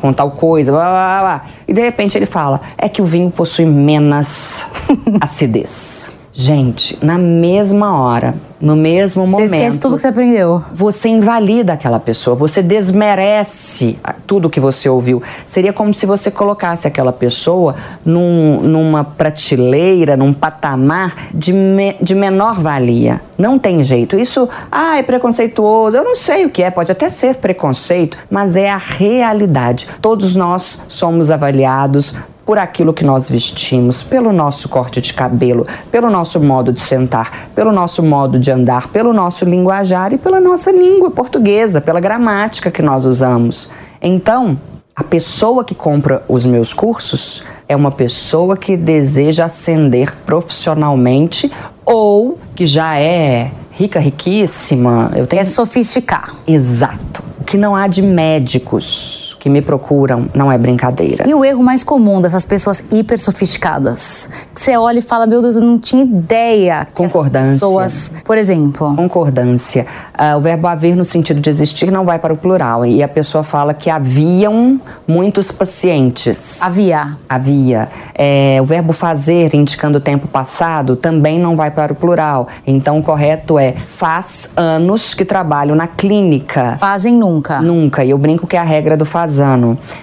com 0.00 0.12
tal 0.12 0.32
coisa, 0.32 0.72
blá, 0.72 0.82
blá, 0.84 1.20
blá. 1.20 1.44
E 1.66 1.72
de 1.72 1.80
repente 1.80 2.18
ele 2.18 2.26
fala, 2.26 2.60
é 2.76 2.88
que 2.88 3.00
o 3.00 3.04
vinho 3.06 3.30
possui 3.30 3.64
menos 3.64 4.66
acidez. 5.22 6.10
Gente, 6.38 6.98
na 7.02 7.16
mesma 7.16 7.98
hora, 7.98 8.34
no 8.60 8.76
mesmo 8.76 9.24
Você 9.24 9.30
momento 9.32 9.54
esquece 9.54 9.80
tudo 9.80 9.96
que 9.96 10.02
você 10.02 10.08
aprendeu. 10.08 10.62
você 10.70 11.08
invalida 11.08 11.72
aquela 11.72 11.98
pessoa, 11.98 12.36
você 12.36 12.62
desmerece 12.62 13.98
tudo 14.26 14.50
que 14.50 14.60
você 14.60 14.86
ouviu. 14.86 15.22
Seria 15.46 15.72
como 15.72 15.94
se 15.94 16.04
você 16.04 16.30
colocasse 16.30 16.86
aquela 16.86 17.10
pessoa 17.10 17.74
num- 18.04 18.60
numa 18.60 19.02
prateleira, 19.02 20.14
num 20.14 20.34
patamar 20.34 21.14
de, 21.32 21.54
me- 21.54 21.96
de 22.02 22.14
menor 22.14 22.60
valia. 22.60 23.22
Não 23.38 23.58
tem 23.58 23.82
jeito. 23.82 24.14
Isso, 24.18 24.46
ah, 24.70 24.98
é 24.98 25.02
preconceituoso. 25.02 25.96
Eu 25.96 26.04
não 26.04 26.14
sei 26.14 26.44
o 26.44 26.50
que 26.50 26.62
é, 26.62 26.70
pode 26.70 26.92
até 26.92 27.08
ser 27.08 27.36
preconceito, 27.36 28.18
mas 28.30 28.56
é 28.56 28.68
a 28.70 28.76
realidade. 28.76 29.88
Todos 30.02 30.36
nós 30.36 30.82
somos 30.86 31.30
avaliados 31.30 32.14
por 32.46 32.58
aquilo 32.58 32.94
que 32.94 33.04
nós 33.04 33.28
vestimos, 33.28 34.04
pelo 34.04 34.32
nosso 34.32 34.68
corte 34.68 35.00
de 35.00 35.12
cabelo, 35.12 35.66
pelo 35.90 36.08
nosso 36.08 36.40
modo 36.40 36.72
de 36.72 36.80
sentar, 36.80 37.48
pelo 37.56 37.72
nosso 37.72 38.04
modo 38.04 38.38
de 38.38 38.52
andar, 38.52 38.88
pelo 38.88 39.12
nosso 39.12 39.44
linguajar 39.44 40.12
e 40.12 40.18
pela 40.18 40.40
nossa 40.40 40.70
língua 40.70 41.10
portuguesa, 41.10 41.80
pela 41.80 41.98
gramática 41.98 42.70
que 42.70 42.80
nós 42.80 43.04
usamos. 43.04 43.68
Então, 44.00 44.56
a 44.94 45.02
pessoa 45.02 45.64
que 45.64 45.74
compra 45.74 46.22
os 46.28 46.46
meus 46.46 46.72
cursos 46.72 47.42
é 47.68 47.74
uma 47.74 47.90
pessoa 47.90 48.56
que 48.56 48.76
deseja 48.76 49.46
ascender 49.46 50.14
profissionalmente 50.24 51.52
ou 51.84 52.38
que 52.54 52.64
já 52.64 52.96
é 52.96 53.50
rica, 53.72 53.98
riquíssima. 53.98 55.10
Eu 55.14 55.26
tenho 55.26 55.40
É 55.40 55.44
sofisticar. 55.44 56.32
Exato. 56.46 57.22
O 57.40 57.44
que 57.44 57.58
não 57.58 57.74
há 57.74 57.88
de 57.88 58.00
médicos 58.00 59.35
que 59.46 59.50
me 59.50 59.62
procuram 59.62 60.28
não 60.34 60.50
é 60.50 60.58
brincadeira. 60.58 61.24
E 61.24 61.32
o 61.32 61.44
erro 61.44 61.62
mais 61.62 61.84
comum 61.84 62.20
dessas 62.20 62.44
pessoas 62.44 62.82
hiper 62.90 63.16
sofisticadas? 63.16 64.28
Que 64.52 64.60
você 64.60 64.76
olha 64.76 64.98
e 64.98 65.02
fala, 65.02 65.24
meu 65.24 65.40
Deus, 65.40 65.54
eu 65.54 65.62
não 65.62 65.78
tinha 65.78 66.02
ideia 66.02 66.84
que 66.84 67.04
Concordância. 67.04 67.52
pessoas... 67.52 68.12
Por 68.24 68.36
exemplo, 68.36 68.96
Concordância. 68.96 69.86
Ah, 70.12 70.36
o 70.36 70.40
verbo 70.40 70.66
haver 70.66 70.96
no 70.96 71.04
sentido 71.04 71.40
de 71.40 71.48
existir 71.48 71.92
não 71.92 72.04
vai 72.04 72.18
para 72.18 72.32
o 72.32 72.36
plural. 72.36 72.84
E 72.84 73.04
a 73.04 73.06
pessoa 73.08 73.44
fala 73.44 73.72
que 73.72 73.88
haviam 73.88 74.80
muitos 75.06 75.52
pacientes. 75.52 76.60
havia. 76.60 77.16
Havia. 77.28 77.88
É, 78.16 78.58
o 78.60 78.64
verbo 78.64 78.92
fazer, 78.92 79.54
indicando 79.54 79.98
o 79.98 80.00
tempo 80.00 80.26
passado, 80.26 80.96
também 80.96 81.38
não 81.38 81.54
vai 81.54 81.70
para 81.70 81.92
o 81.92 81.96
plural. 81.96 82.48
Então, 82.66 82.98
o 82.98 83.02
correto 83.02 83.60
é 83.60 83.74
faz 83.74 84.50
anos 84.56 85.14
que 85.14 85.24
trabalho 85.24 85.76
na 85.76 85.86
clínica. 85.86 86.76
Fazem 86.80 87.14
nunca. 87.14 87.60
Nunca. 87.60 88.04
E 88.04 88.10
eu 88.10 88.18
brinco 88.18 88.44
que 88.44 88.56
é 88.56 88.58
a 88.58 88.64
regra 88.64 88.96
do 88.96 89.04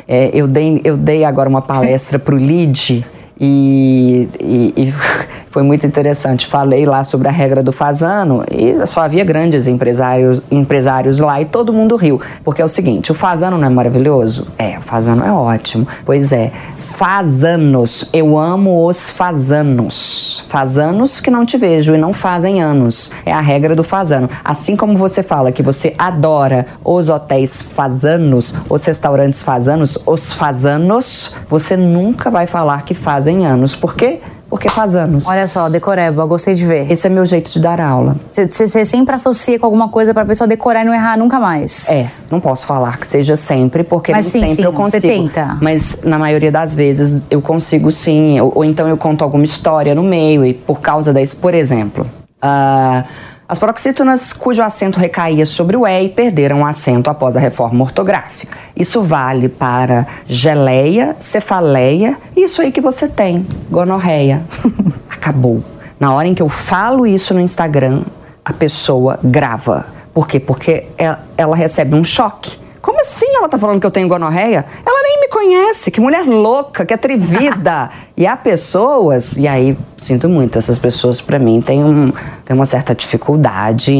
É, 0.07 0.29
eu, 0.33 0.47
dei, 0.47 0.81
eu 0.83 0.95
dei 0.97 1.23
agora 1.25 1.47
uma 1.49 1.61
palestra 1.61 2.17
pro 2.19 2.37
LID 2.37 3.03
e, 3.39 4.27
e- 4.39 4.73
e 4.77 4.93
foi 5.49 5.63
muito 5.63 5.85
interessante. 5.85 6.47
Falei 6.47 6.85
lá 6.85 7.03
sobre 7.03 7.27
a 7.27 7.31
regra 7.31 7.61
do 7.61 7.71
Fazano 7.71 8.43
e 8.51 8.85
só 8.87 9.01
havia 9.01 9.23
grandes 9.23 9.67
empresários, 9.67 10.41
empresários 10.51 11.19
lá 11.19 11.41
e 11.41 11.45
todo 11.45 11.73
mundo 11.73 11.95
riu. 11.95 12.21
Porque 12.43 12.61
é 12.61 12.65
o 12.65 12.67
seguinte, 12.69 13.11
o 13.11 13.15
Fazano 13.15 13.57
não 13.57 13.67
é 13.67 13.69
maravilhoso? 13.69 14.47
É, 14.57 14.77
o 14.77 14.81
Fazano 14.81 15.23
é 15.25 15.31
ótimo. 15.31 15.87
Pois 16.05 16.31
é, 16.31 16.51
fazanos. 16.95 18.05
Eu 18.13 18.37
amo 18.37 18.87
os 18.87 19.09
fazanos. 19.09 20.45
Fazanos 20.47 21.19
que 21.19 21.31
não 21.31 21.45
te 21.45 21.57
vejo 21.57 21.95
e 21.95 21.97
não 21.97 22.13
fazem 22.13 22.61
anos. 22.61 23.11
É 23.25 23.33
a 23.33 23.41
regra 23.41 23.75
do 23.75 23.83
fazano. 23.83 24.29
Assim 24.43 24.75
como 24.75 24.95
você 24.95 25.23
fala 25.23 25.51
que 25.51 25.63
você 25.63 25.95
adora 25.97 26.67
os 26.83 27.09
hotéis 27.09 27.61
fazanos, 27.61 28.53
os 28.69 28.85
restaurantes 28.85 29.41
fazanos, 29.41 29.97
os 30.05 30.33
fazanos, 30.33 31.35
você 31.47 31.75
nunca 31.75 32.29
vai 32.29 32.45
falar 32.45 32.83
que 32.83 32.93
fazem 32.93 33.45
anos. 33.45 33.75
Por 33.75 33.95
quê? 33.95 34.21
Porque 34.53 34.69
fazanos. 34.69 35.25
Olha 35.27 35.47
só, 35.47 35.67
decoreba, 35.67 36.23
gostei 36.27 36.53
de 36.53 36.63
ver. 36.63 36.91
Esse 36.91 37.07
é 37.07 37.09
meu 37.09 37.25
jeito 37.25 37.49
de 37.49 37.59
dar 37.59 37.81
aula. 37.81 38.15
Você- 38.29 38.85
sempre 38.85 39.15
associa 39.15 39.57
com 39.57 39.65
alguma 39.65 39.89
coisa 39.89 40.13
pra 40.13 40.23
pessoa 40.23 40.47
decorar 40.47 40.83
e 40.83 40.85
não 40.85 40.93
errar 40.93 41.17
nunca 41.17 41.39
mais. 41.39 41.89
É, 41.89 42.05
não 42.29 42.39
posso 42.39 42.67
falar 42.67 42.99
que 42.99 43.07
seja 43.07 43.35
sempre, 43.35 43.83
porque 43.83 44.11
Mas 44.11 44.25
nem 44.25 44.31
sim, 44.31 44.39
sempre 44.41 44.55
sim, 44.57 44.63
eu 44.65 44.71
você 44.71 45.01
consigo. 45.01 45.07
tenta. 45.23 45.57
Mas 45.59 46.01
na 46.03 46.19
maioria 46.19 46.51
das 46.51 46.75
vezes 46.75 47.19
eu 47.31 47.41
consigo 47.41 47.91
sim. 47.91 48.39
Ou, 48.41 48.51
ou 48.57 48.63
então 48.63 48.87
eu 48.87 48.95
conto 48.95 49.23
alguma 49.23 49.43
história 49.43 49.95
no 49.95 50.03
meio 50.03 50.45
e 50.45 50.53
por 50.53 50.79
causa 50.81 51.11
desse, 51.11 51.35
por 51.35 51.55
exemplo, 51.55 52.05
ah, 52.39 53.05
as 53.47 53.59
paroxítonas 53.59 54.31
cujo 54.31 54.63
acento 54.63 54.99
recaía 54.99 55.45
sobre 55.45 55.75
o 55.75 55.85
E 55.85 56.09
perderam 56.09 56.61
o 56.61 56.65
acento 56.65 57.09
após 57.09 57.35
a 57.35 57.39
reforma 57.39 57.83
ortográfica. 57.83 58.57
Isso 58.75 59.01
vale 59.01 59.49
para 59.49 60.07
geleia, 60.25 61.15
cefaleia 61.19 62.17
e 62.35 62.45
isso 62.45 62.61
aí 62.61 62.71
que 62.71 62.79
você 62.79 63.07
tem, 63.07 63.45
gonorreia. 63.69 64.41
Acabou. 65.09 65.63
Na 65.99 66.13
hora 66.13 66.27
em 66.27 66.33
que 66.33 66.41
eu 66.41 66.49
falo 66.49 67.05
isso 67.05 67.33
no 67.33 67.39
Instagram, 67.39 68.03
a 68.43 68.53
pessoa 68.53 69.19
grava. 69.23 69.85
Por 70.13 70.27
quê? 70.27 70.39
Porque 70.39 70.85
ela, 70.97 71.19
ela 71.37 71.55
recebe 71.55 71.95
um 71.95 72.03
choque. 72.03 72.62
Como 72.83 72.99
assim 72.99 73.33
ela 73.37 73.47
tá 73.47 73.57
falando 73.57 73.79
que 73.79 73.87
eu 73.87 73.91
tenho 73.91 74.09
gonorreia? 74.09 74.65
Ela 74.85 75.01
nem 75.03 75.21
me 75.21 75.29
conhece, 75.29 75.89
que 75.89 76.01
mulher 76.01 76.25
louca, 76.25 76.85
que 76.85 76.93
atrevida. 76.93 77.89
e 78.17 78.27
há 78.27 78.35
pessoas, 78.35 79.37
e 79.37 79.47
aí 79.47 79.77
sinto 79.97 80.27
muito, 80.27 80.59
essas 80.59 80.77
pessoas 80.77 81.21
pra 81.21 81.39
mim 81.39 81.61
têm, 81.61 81.81
um, 81.81 82.11
têm 82.43 82.53
uma 82.53 82.65
certa 82.65 82.93
dificuldade 82.93 83.93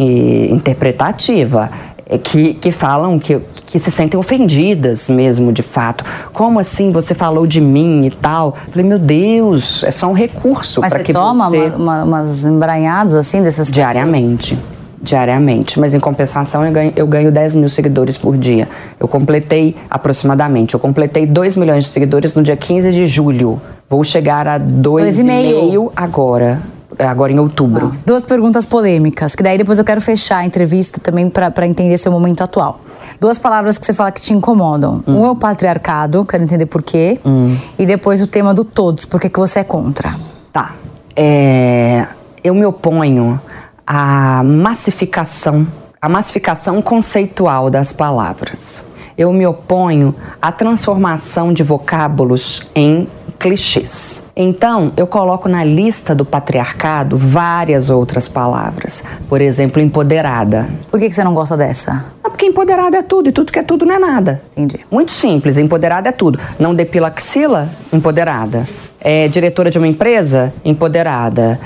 interpretativa. 0.52 1.70
é 2.06 2.18
Que, 2.18 2.56
que 2.56 2.72
falam 2.72 3.18
que, 3.20 3.40
que 3.68 3.80
se 3.80 3.90
sentem 3.90 4.20
ofendidas 4.20 5.08
mesmo, 5.08 5.54
de 5.54 5.64
fato. 5.64 6.04
Como 6.34 6.60
assim 6.60 6.92
você 6.92 7.14
falou 7.14 7.48
de 7.48 7.62
mim 7.62 8.06
e 8.06 8.12
tal? 8.12 8.56
Falei, 8.70 8.86
meu 8.86 9.00
Deus, 9.00 9.84
é 9.86 9.92
só 9.92 10.08
um 10.08 10.14
recurso 10.14 10.82
Mas 10.82 10.90
para 10.90 11.00
você 11.00 11.06
que 11.06 11.14
toma 11.14 11.50
você 11.50 11.58
uma- 11.58 11.76
uma- 11.78 12.04
umas 12.04 12.44
embranhadas 12.44 13.16
assim 13.16 13.42
dessas 13.42 13.72
pessoas? 13.72 14.73
Diariamente. 15.04 15.80
Mas 15.80 15.94
em 15.94 16.00
compensação 16.00 16.66
eu 16.66 16.72
ganho, 16.72 16.94
eu 16.96 17.06
ganho 17.06 17.32
10 17.32 17.56
mil 17.56 17.70
seguidores 17.70 18.18
por 18.18 18.38
dia. 18.38 18.68
Eu 19.00 19.08
completei 19.08 19.76
aproximadamente. 19.90 20.74
Eu 20.74 20.80
completei 20.80 21.28
2 21.28 21.58
milhões 21.58 21.84
de 21.84 21.90
seguidores 21.92 22.34
no 22.34 22.42
dia 22.42 22.56
15 22.56 22.92
de 22.92 23.06
julho. 23.06 23.62
Vou 23.90 24.04
chegar 24.04 24.48
a 24.48 24.58
Dois 24.58 25.20
e 25.20 25.24
meio. 25.24 25.72
2,5 25.72 25.92
agora. 25.96 26.62
é, 26.98 27.06
agora 27.06 27.32
em 27.32 27.40
outubro. 27.40 27.92
Ah, 27.94 27.98
duas 28.06 28.24
perguntas 28.24 28.66
polêmicas, 28.66 29.36
que 29.36 29.44
daí 29.44 29.58
depois 29.58 29.78
eu 29.78 29.86
quero 29.86 30.00
fechar 30.00 30.38
a 30.38 30.46
entrevista 30.46 31.00
também 31.02 31.30
para 31.30 31.68
entender 31.68 31.98
seu 31.98 32.12
momento 32.12 32.44
atual. 32.44 32.80
Duas 33.20 33.38
palavras 33.38 33.78
que 33.78 33.86
você 33.86 33.94
fala 33.94 34.12
que 34.12 34.22
te 34.22 34.34
incomodam. 34.34 35.04
Hum. 35.08 35.20
Um 35.20 35.26
é 35.26 35.30
o 35.32 35.36
patriarcado, 35.36 36.24
quero 36.24 36.44
entender 36.44 36.66
por 36.68 36.82
quê. 36.82 37.20
Hum. 37.26 37.58
E 37.78 37.86
depois 37.86 38.22
o 38.22 38.28
tema 38.28 38.54
do 38.54 38.64
todos, 38.64 39.06
por 39.06 39.20
que 39.20 39.30
você 39.38 39.60
é 39.60 39.64
contra? 39.64 40.14
Tá. 40.52 40.76
É, 41.16 42.06
eu 42.44 42.54
me 42.56 42.66
oponho 42.66 43.40
à 43.86 44.44
massificação, 44.44 45.68
à 46.02 46.08
massificação 46.10 46.82
conceitual 46.82 47.70
das 47.70 47.94
palavras. 47.94 48.86
Eu 49.18 49.32
me 49.32 49.46
oponho 49.46 50.16
à 50.42 50.52
transformação 50.52 51.54
de 51.54 51.62
vocábulos 51.62 52.66
em 52.74 53.08
clichês. 53.44 54.24
Então, 54.36 54.92
eu 54.98 55.06
coloco 55.06 55.48
na 55.48 55.64
lista 55.64 56.16
do 56.16 56.26
patriarcado 56.26 57.18
várias 57.18 57.90
outras 57.90 58.28
palavras. 58.28 59.04
Por 59.30 59.42
exemplo, 59.42 59.82
empoderada. 59.82 60.70
Por 60.90 61.00
que, 61.00 61.12
você 61.12 61.24
não 61.24 61.34
gosta 61.34 61.56
dessa? 61.56 62.12
Ah, 62.24 62.30
porque 62.30 62.46
empoderada 62.46 62.98
é 62.98 63.04
tudo 63.04 63.30
e 63.30 63.32
tudo 63.32 63.52
que 63.52 63.60
é 63.60 63.64
tudo 63.64 63.86
não 63.86 63.96
é 63.96 64.00
nada. 64.00 64.42
Entendi. 64.54 64.80
Muito 64.90 65.12
simples, 65.12 65.58
empoderada 65.58 66.10
é 66.10 66.12
tudo. 66.12 66.40
Não 66.58 66.74
depila 66.74 67.10
axila, 67.10 67.70
empoderada. 67.92 68.66
É 69.04 69.28
diretora 69.28 69.70
de 69.70 69.78
uma 69.78 69.88
empresa, 69.88 70.54
empoderada. 70.64 71.60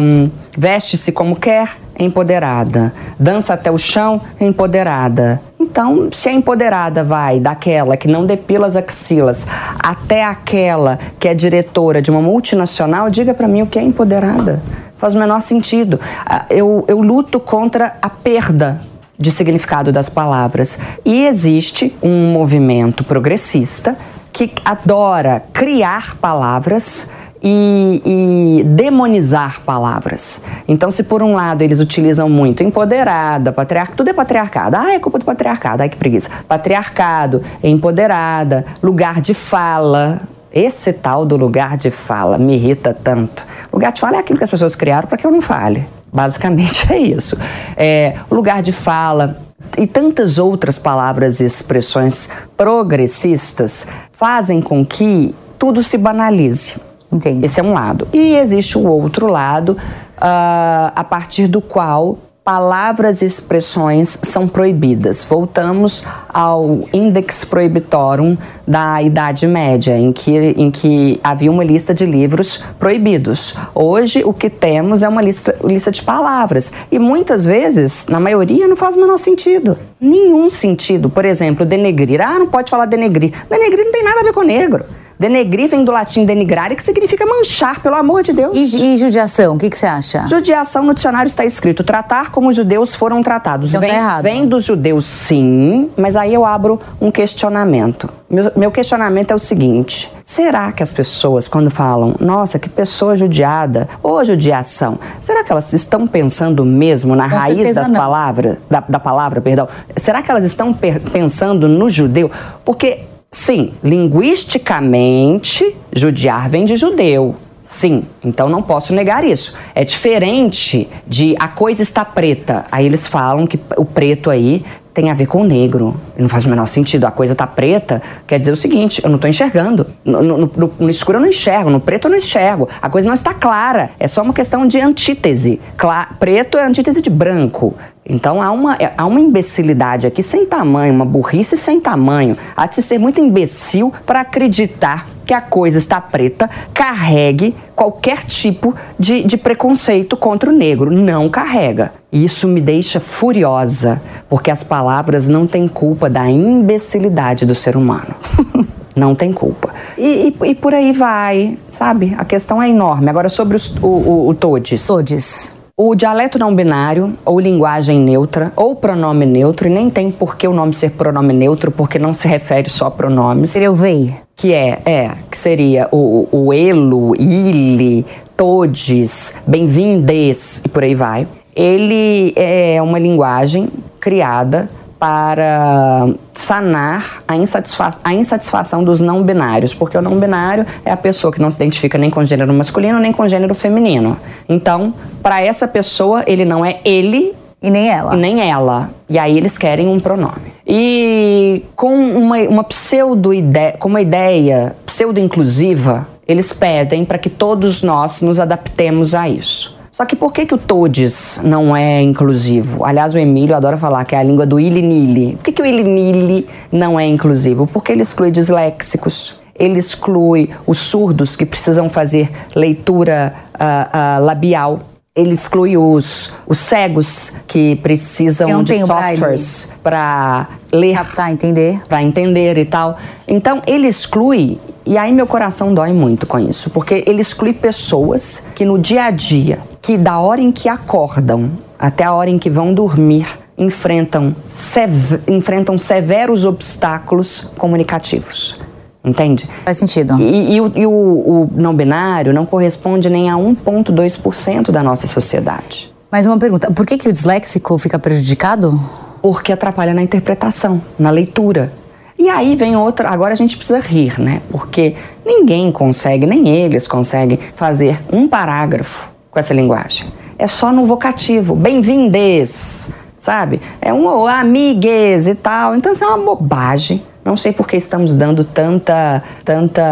Um, 0.00 0.30
Veste-se 0.56 1.12
como 1.12 1.34
quer, 1.36 1.76
empoderada. 1.98 2.92
Dança 3.18 3.54
até 3.54 3.70
o 3.70 3.78
chão, 3.78 4.20
empoderada. 4.40 5.40
Então, 5.58 6.08
se 6.12 6.28
a 6.28 6.32
empoderada 6.32 7.02
vai 7.02 7.40
daquela 7.40 7.96
que 7.96 8.06
não 8.06 8.26
depila 8.26 8.66
as 8.66 8.76
axilas 8.76 9.46
até 9.78 10.22
aquela 10.22 10.98
que 11.18 11.28
é 11.28 11.34
diretora 11.34 12.02
de 12.02 12.10
uma 12.10 12.20
multinacional, 12.20 13.08
diga 13.08 13.32
para 13.32 13.48
mim 13.48 13.62
o 13.62 13.66
que 13.66 13.78
é 13.78 13.82
empoderada. 13.82 14.62
Faz 14.98 15.14
o 15.14 15.18
menor 15.18 15.40
sentido. 15.40 15.98
Ah, 16.26 16.44
eu, 16.50 16.84
eu 16.86 17.00
luto 17.00 17.40
contra 17.40 17.96
a 18.02 18.10
perda 18.10 18.80
de 19.18 19.30
significado 19.30 19.90
das 19.90 20.08
palavras. 20.08 20.78
E 21.04 21.24
existe 21.24 21.94
um 22.02 22.32
movimento 22.32 23.02
progressista 23.04 23.96
que 24.32 24.52
adora 24.64 25.42
criar 25.52 26.16
palavras 26.16 27.08
e, 27.42 28.02
e, 28.06 28.64
demonizar 28.64 29.60
palavras. 29.62 30.42
Então, 30.68 30.90
se 30.90 31.02
por 31.02 31.22
um 31.22 31.34
lado 31.34 31.62
eles 31.62 31.80
utilizam 31.80 32.28
muito 32.28 32.62
empoderada, 32.62 33.52
patriarcado, 33.52 33.96
tudo 33.96 34.10
é 34.10 34.12
patriarcado. 34.12 34.76
Ah, 34.76 34.92
é 34.94 34.98
culpa 34.98 35.18
do 35.18 35.24
patriarcado. 35.24 35.82
Ai, 35.82 35.88
que 35.88 35.96
preguiça. 35.96 36.30
Patriarcado, 36.46 37.42
empoderada, 37.62 38.64
lugar 38.82 39.20
de 39.20 39.34
fala. 39.34 40.20
Esse 40.52 40.92
tal 40.92 41.24
do 41.24 41.36
lugar 41.36 41.76
de 41.76 41.90
fala 41.90 42.38
me 42.38 42.54
irrita 42.54 42.94
tanto. 42.94 43.44
Lugar 43.72 43.92
de 43.92 44.00
fala 44.00 44.16
é 44.16 44.20
aquilo 44.20 44.38
que 44.38 44.44
as 44.44 44.50
pessoas 44.50 44.76
criaram 44.76 45.08
para 45.08 45.18
que 45.18 45.26
eu 45.26 45.30
não 45.30 45.40
fale. 45.40 45.86
Basicamente 46.12 46.86
é 46.92 46.98
isso. 46.98 47.36
É, 47.76 48.16
lugar 48.30 48.62
de 48.62 48.70
fala, 48.70 49.38
e 49.78 49.86
tantas 49.86 50.38
outras 50.38 50.78
palavras 50.78 51.40
e 51.40 51.44
expressões 51.44 52.28
progressistas 52.56 53.86
fazem 54.12 54.60
com 54.60 54.84
que 54.84 55.34
tudo 55.58 55.82
se 55.82 55.96
banalize. 55.96 56.76
Entendi. 57.10 57.44
Esse 57.44 57.60
é 57.60 57.62
um 57.62 57.72
lado. 57.72 58.08
E 58.12 58.34
existe 58.36 58.78
o 58.78 58.86
outro 58.86 59.26
lado, 59.26 59.72
uh, 59.72 60.92
a 60.94 61.06
partir 61.08 61.46
do 61.46 61.60
qual 61.60 62.18
palavras 62.44 63.22
e 63.22 63.24
expressões 63.24 64.18
são 64.22 64.48
proibidas. 64.48 65.22
Voltamos 65.22 66.04
ao 66.28 66.80
Index 66.92 67.44
Prohibitorum 67.44 68.36
da 68.66 69.00
Idade 69.00 69.46
Média, 69.46 69.96
em 69.96 70.12
que, 70.12 70.32
em 70.32 70.70
que 70.70 71.20
havia 71.22 71.50
uma 71.50 71.62
lista 71.62 71.94
de 71.94 72.04
livros 72.04 72.62
proibidos. 72.80 73.54
Hoje, 73.74 74.24
o 74.24 74.32
que 74.32 74.50
temos 74.50 75.04
é 75.04 75.08
uma 75.08 75.22
lista, 75.22 75.56
lista 75.62 75.92
de 75.92 76.02
palavras. 76.02 76.72
E 76.90 76.98
muitas 76.98 77.44
vezes, 77.44 78.06
na 78.08 78.18
maioria, 78.18 78.66
não 78.66 78.76
faz 78.76 78.96
o 78.96 79.00
menor 79.00 79.18
sentido. 79.18 79.78
Nenhum 80.00 80.50
sentido. 80.50 81.08
Por 81.08 81.24
exemplo, 81.24 81.64
denegrir. 81.64 82.20
Ah, 82.20 82.40
não 82.40 82.48
pode 82.48 82.70
falar 82.70 82.86
denegrir. 82.86 83.32
Denegrir 83.48 83.84
não 83.84 83.92
tem 83.92 84.02
nada 84.02 84.20
a 84.20 84.24
ver 84.24 84.32
com 84.32 84.42
negro. 84.42 84.84
Denegrir 85.18 85.68
vem 85.68 85.84
do 85.84 85.92
latim 85.92 86.24
denigrare, 86.24 86.74
que 86.74 86.82
significa 86.82 87.24
manchar, 87.24 87.80
pelo 87.80 87.96
amor 87.96 88.22
de 88.22 88.32
Deus. 88.32 88.72
E, 88.72 88.94
e 88.94 88.96
judiação, 88.96 89.54
o 89.54 89.58
que, 89.58 89.70
que, 89.70 89.78
você 89.78 89.86
acha? 89.86 90.26
Judiação 90.28 90.84
no 90.84 90.94
dicionário 90.94 91.28
está 91.28 91.44
escrito 91.44 91.84
tratar 91.84 92.30
como 92.30 92.48
os 92.48 92.56
judeus 92.56 92.94
foram 92.94 93.22
tratados. 93.22 93.70
Então 93.70 93.80
vem, 93.80 93.90
tá 93.90 93.96
errado. 93.96 94.22
vem 94.22 94.46
dos 94.46 94.64
judeus, 94.64 95.04
sim, 95.04 95.90
mas 95.96 96.16
aí 96.16 96.34
eu 96.34 96.44
abro 96.44 96.80
um 97.00 97.10
questionamento. 97.10 98.08
Meu, 98.28 98.50
meu 98.56 98.70
questionamento 98.70 99.30
é 99.30 99.34
o 99.34 99.38
seguinte: 99.38 100.10
será 100.24 100.72
que 100.72 100.82
as 100.82 100.92
pessoas, 100.92 101.46
quando 101.46 101.70
falam, 101.70 102.14
nossa, 102.18 102.58
que 102.58 102.68
pessoa 102.68 103.14
judiada, 103.14 103.88
ou 104.02 104.24
judiação, 104.24 104.98
será 105.20 105.44
que 105.44 105.52
elas 105.52 105.72
estão 105.72 106.06
pensando 106.06 106.64
mesmo 106.64 107.14
na 107.14 107.28
Com 107.28 107.36
raiz 107.36 107.74
das 107.74 107.90
palavras, 107.90 108.56
da, 108.70 108.80
da 108.80 108.98
palavra, 108.98 109.40
perdão? 109.40 109.68
Será 109.98 110.22
que 110.22 110.30
elas 110.30 110.44
estão 110.44 110.72
pensando 110.72 111.68
no 111.68 111.90
judeu? 111.90 112.30
Porque 112.64 113.11
Sim, 113.34 113.72
linguisticamente, 113.82 115.74
judiar 115.96 116.50
vem 116.50 116.66
de 116.66 116.76
judeu. 116.76 117.34
Sim, 117.62 118.04
então 118.22 118.46
não 118.50 118.60
posso 118.60 118.92
negar 118.92 119.24
isso. 119.24 119.56
É 119.74 119.82
diferente 119.84 120.86
de 121.06 121.34
a 121.38 121.48
coisa 121.48 121.80
está 121.82 122.04
preta. 122.04 122.66
Aí 122.70 122.84
eles 122.84 123.06
falam 123.06 123.46
que 123.46 123.58
o 123.78 123.86
preto 123.86 124.28
aí 124.28 124.62
tem 124.94 125.10
a 125.10 125.14
ver 125.14 125.26
com 125.26 125.42
o 125.42 125.44
negro. 125.44 125.94
Não 126.16 126.28
faz 126.28 126.44
o 126.44 126.48
menor 126.48 126.66
sentido. 126.66 127.04
A 127.04 127.10
coisa 127.10 127.34
tá 127.34 127.46
preta, 127.46 128.02
quer 128.26 128.38
dizer 128.38 128.52
o 128.52 128.56
seguinte: 128.56 129.00
eu 129.02 129.08
não 129.08 129.16
estou 129.16 129.28
enxergando. 129.28 129.86
No, 130.04 130.22
no, 130.22 130.38
no, 130.38 130.72
no, 130.78 130.90
escuro 130.90 131.18
eu 131.18 131.22
não 131.22 131.28
enxergo, 131.28 131.70
no 131.70 131.80
preto 131.80 132.06
eu 132.06 132.10
não 132.10 132.18
enxergo. 132.18 132.68
A 132.80 132.88
coisa 132.90 133.06
não 133.06 133.14
está 133.14 133.32
clara. 133.34 133.90
É 133.98 134.06
só 134.06 134.22
uma 134.22 134.34
questão 134.34 134.66
de 134.66 134.78
antítese. 134.80 135.60
Cla 135.76 136.08
preto 136.18 136.58
é 136.58 136.64
antítese 136.64 137.00
de 137.00 137.10
branco. 137.10 137.74
Então 138.04 138.42
há 138.42 138.50
uma, 138.50 138.74
é, 138.76 138.92
há 138.96 139.06
uma 139.06 139.20
imbecilidade 139.20 140.06
aqui 140.06 140.22
sem 140.22 140.44
tamanho, 140.44 140.92
uma 140.92 141.04
burrice 141.04 141.56
sem 141.56 141.80
tamanho. 141.80 142.36
Há 142.56 142.66
de 142.66 142.74
se 142.74 142.82
ser 142.82 142.98
muito 142.98 143.20
imbecil 143.20 143.92
para 144.04 144.20
acreditar 144.20 145.06
que 145.24 145.34
a 145.34 145.40
coisa 145.40 145.78
está 145.78 146.00
preta, 146.00 146.48
carregue 146.74 147.54
qualquer 147.74 148.24
tipo 148.24 148.74
de, 148.98 149.22
de 149.22 149.36
preconceito 149.36 150.16
contra 150.16 150.50
o 150.50 150.52
negro. 150.52 150.90
Não 150.90 151.28
carrega. 151.28 151.92
E 152.10 152.24
isso 152.24 152.46
me 152.46 152.60
deixa 152.60 153.00
furiosa, 153.00 154.00
porque 154.28 154.50
as 154.50 154.62
palavras 154.62 155.28
não 155.28 155.46
têm 155.46 155.66
culpa 155.66 156.10
da 156.10 156.28
imbecilidade 156.28 157.46
do 157.46 157.54
ser 157.54 157.76
humano. 157.76 158.14
não 158.94 159.14
tem 159.14 159.32
culpa. 159.32 159.70
E, 159.96 160.34
e, 160.42 160.50
e, 160.50 160.54
por 160.54 160.74
aí 160.74 160.92
vai, 160.92 161.56
sabe? 161.68 162.14
A 162.18 162.24
questão 162.24 162.62
é 162.62 162.68
enorme. 162.68 163.08
Agora, 163.08 163.28
sobre 163.28 163.56
os, 163.56 163.74
o, 163.76 163.86
o, 163.86 164.28
o 164.28 164.34
Todes. 164.34 164.86
Todes. 164.86 165.61
O 165.84 165.96
dialeto 165.96 166.38
não 166.38 166.54
binário, 166.54 167.14
ou 167.24 167.40
linguagem 167.40 167.98
neutra, 167.98 168.52
ou 168.54 168.76
pronome 168.76 169.26
neutro, 169.26 169.66
e 169.66 169.70
nem 169.70 169.90
tem 169.90 170.12
por 170.12 170.36
que 170.36 170.46
o 170.46 170.52
nome 170.52 170.72
ser 170.72 170.92
pronome 170.92 171.32
neutro, 171.32 171.72
porque 171.72 171.98
não 171.98 172.12
se 172.12 172.28
refere 172.28 172.70
só 172.70 172.86
a 172.86 172.90
pronomes. 172.92 173.50
Seria 173.50 173.72
o 173.72 173.74
vei. 173.74 174.14
Que 174.36 174.52
é, 174.54 174.80
é, 174.86 175.10
que 175.28 175.36
seria 175.36 175.88
o, 175.90 176.28
o 176.30 176.52
elo, 176.52 177.16
ile, 177.16 178.06
todes, 178.36 179.34
bem-vindes, 179.44 180.62
e 180.64 180.68
por 180.68 180.84
aí 180.84 180.94
vai. 180.94 181.26
Ele 181.52 182.32
é 182.36 182.80
uma 182.80 183.00
linguagem 183.00 183.68
criada 183.98 184.70
para 185.02 186.14
sanar 186.32 187.24
a, 187.26 187.34
insatisfa 187.34 187.90
a 188.04 188.14
insatisfação 188.14 188.84
dos 188.84 189.00
não 189.00 189.24
binários, 189.24 189.74
porque 189.74 189.98
o 189.98 190.00
não 190.00 190.16
binário 190.16 190.64
é 190.84 190.92
a 190.92 190.96
pessoa 190.96 191.32
que 191.32 191.42
não 191.42 191.50
se 191.50 191.56
identifica 191.56 191.98
nem 191.98 192.08
com 192.08 192.24
gênero 192.24 192.54
masculino 192.54 193.00
nem 193.00 193.12
com 193.12 193.26
gênero 193.26 193.52
feminino. 193.52 194.16
Então, 194.48 194.94
para 195.20 195.42
essa 195.42 195.66
pessoa, 195.66 196.22
ele 196.24 196.44
não 196.44 196.64
é 196.64 196.78
ele 196.84 197.34
e 197.60 197.68
nem 197.68 197.90
ela. 197.90 198.14
E 198.14 198.16
nem 198.16 198.48
ela. 198.48 198.90
E 199.10 199.18
aí 199.18 199.36
eles 199.36 199.58
querem 199.58 199.88
um 199.88 199.98
pronome. 199.98 200.54
E 200.64 201.64
com 201.74 201.92
uma, 201.96 202.38
uma 202.42 202.62
pseudo-ideia, 202.62 203.72
com 203.80 203.88
uma 203.88 204.00
ideia 204.00 204.76
pseudo-inclusiva, 204.86 206.06
eles 206.28 206.52
pedem 206.52 207.04
para 207.04 207.18
que 207.18 207.28
todos 207.28 207.82
nós 207.82 208.22
nos 208.22 208.38
adaptemos 208.38 209.16
a 209.16 209.28
isso. 209.28 209.81
Só 210.02 210.06
que 210.06 210.16
por 210.16 210.32
que, 210.32 210.44
que 210.44 210.52
o 210.52 210.58
todes 210.58 211.40
não 211.44 211.76
é 211.76 212.02
inclusivo? 212.02 212.84
Aliás, 212.84 213.14
o 213.14 213.18
Emílio 213.18 213.54
adora 213.54 213.76
falar 213.76 214.04
que 214.04 214.16
é 214.16 214.18
a 214.18 214.22
língua 214.24 214.44
do 214.44 214.58
ilinili. 214.58 215.36
Por 215.36 215.44
que, 215.44 215.52
que 215.52 215.62
o 215.62 215.64
ilinili 215.64 216.48
não 216.72 216.98
é 216.98 217.06
inclusivo? 217.06 217.68
Porque 217.68 217.92
ele 217.92 218.02
exclui 218.02 218.32
disléxicos, 218.32 219.38
ele 219.56 219.78
exclui 219.78 220.50
os 220.66 220.78
surdos 220.78 221.36
que 221.36 221.46
precisam 221.46 221.88
fazer 221.88 222.28
leitura 222.52 223.32
uh, 223.54 224.20
uh, 224.20 224.24
labial. 224.24 224.80
Ele 225.14 225.34
exclui 225.34 225.76
os, 225.76 226.32
os 226.48 226.58
cegos 226.58 227.34
que 227.46 227.76
precisam 227.76 228.64
de 228.64 228.84
softwares 228.84 229.72
para 229.84 230.48
ler, 230.72 230.96
captar, 230.96 231.30
entender, 231.30 231.80
para 231.88 232.02
entender 232.02 232.58
e 232.58 232.64
tal. 232.64 232.98
Então 233.28 233.62
ele 233.68 233.86
exclui 233.86 234.58
e 234.84 234.98
aí 234.98 235.12
meu 235.12 235.28
coração 235.28 235.72
dói 235.72 235.92
muito 235.92 236.26
com 236.26 236.40
isso, 236.40 236.70
porque 236.70 237.04
ele 237.06 237.20
exclui 237.20 237.52
pessoas 237.52 238.42
que 238.52 238.64
no 238.64 238.80
dia 238.80 239.04
a 239.04 239.10
dia 239.12 239.60
que 239.82 239.98
da 239.98 240.20
hora 240.20 240.40
em 240.40 240.52
que 240.52 240.68
acordam 240.68 241.50
até 241.76 242.04
a 242.04 242.12
hora 242.14 242.30
em 242.30 242.38
que 242.38 242.48
vão 242.48 242.72
dormir 242.72 243.26
enfrentam, 243.58 244.34
sev 244.46 245.20
enfrentam 245.26 245.76
severos 245.76 246.44
obstáculos 246.44 247.48
comunicativos. 247.58 248.58
Entende? 249.04 249.48
Faz 249.64 249.78
sentido. 249.78 250.16
E, 250.20 250.54
e 250.54 250.60
o, 250.60 250.72
e 250.76 250.86
o, 250.86 250.90
o 250.90 251.50
não 251.56 251.74
binário 251.74 252.32
não 252.32 252.46
corresponde 252.46 253.10
nem 253.10 253.28
a 253.28 253.34
1,2% 253.34 254.70
da 254.70 254.80
nossa 254.80 255.08
sociedade. 255.08 255.92
Mais 256.08 256.24
uma 256.24 256.38
pergunta: 256.38 256.70
por 256.70 256.86
que, 256.86 256.96
que 256.96 257.08
o 257.08 257.12
disléxico 257.12 257.76
fica 257.78 257.98
prejudicado? 257.98 258.80
Porque 259.20 259.52
atrapalha 259.52 259.92
na 259.92 260.02
interpretação, 260.02 260.80
na 260.96 261.10
leitura. 261.10 261.72
E 262.16 262.28
aí 262.28 262.54
vem 262.54 262.76
outra. 262.76 263.08
Agora 263.08 263.32
a 263.32 263.36
gente 263.36 263.56
precisa 263.56 263.80
rir, 263.80 264.20
né? 264.20 264.40
Porque 264.48 264.94
ninguém 265.26 265.72
consegue, 265.72 266.24
nem 266.24 266.48
eles 266.48 266.86
conseguem 266.86 267.40
fazer 267.56 268.00
um 268.12 268.28
parágrafo 268.28 269.11
com 269.32 269.40
essa 269.40 269.54
linguagem. 269.54 270.06
É 270.38 270.46
só 270.46 270.70
no 270.70 270.84
vocativo. 270.84 271.56
Bem-vindes, 271.56 272.90
sabe? 273.18 273.62
É 273.80 273.90
um 273.92 274.26
amigues 274.26 275.26
e 275.26 275.34
tal. 275.34 275.74
Então 275.74 275.90
isso 275.90 276.04
é 276.04 276.06
uma 276.06 276.18
bobagem. 276.18 277.02
Não 277.24 277.36
sei 277.36 277.52
por 277.52 277.66
que 277.66 277.76
estamos 277.76 278.14
dando 278.14 278.44
tanta, 278.44 279.22
tanta 279.44 279.82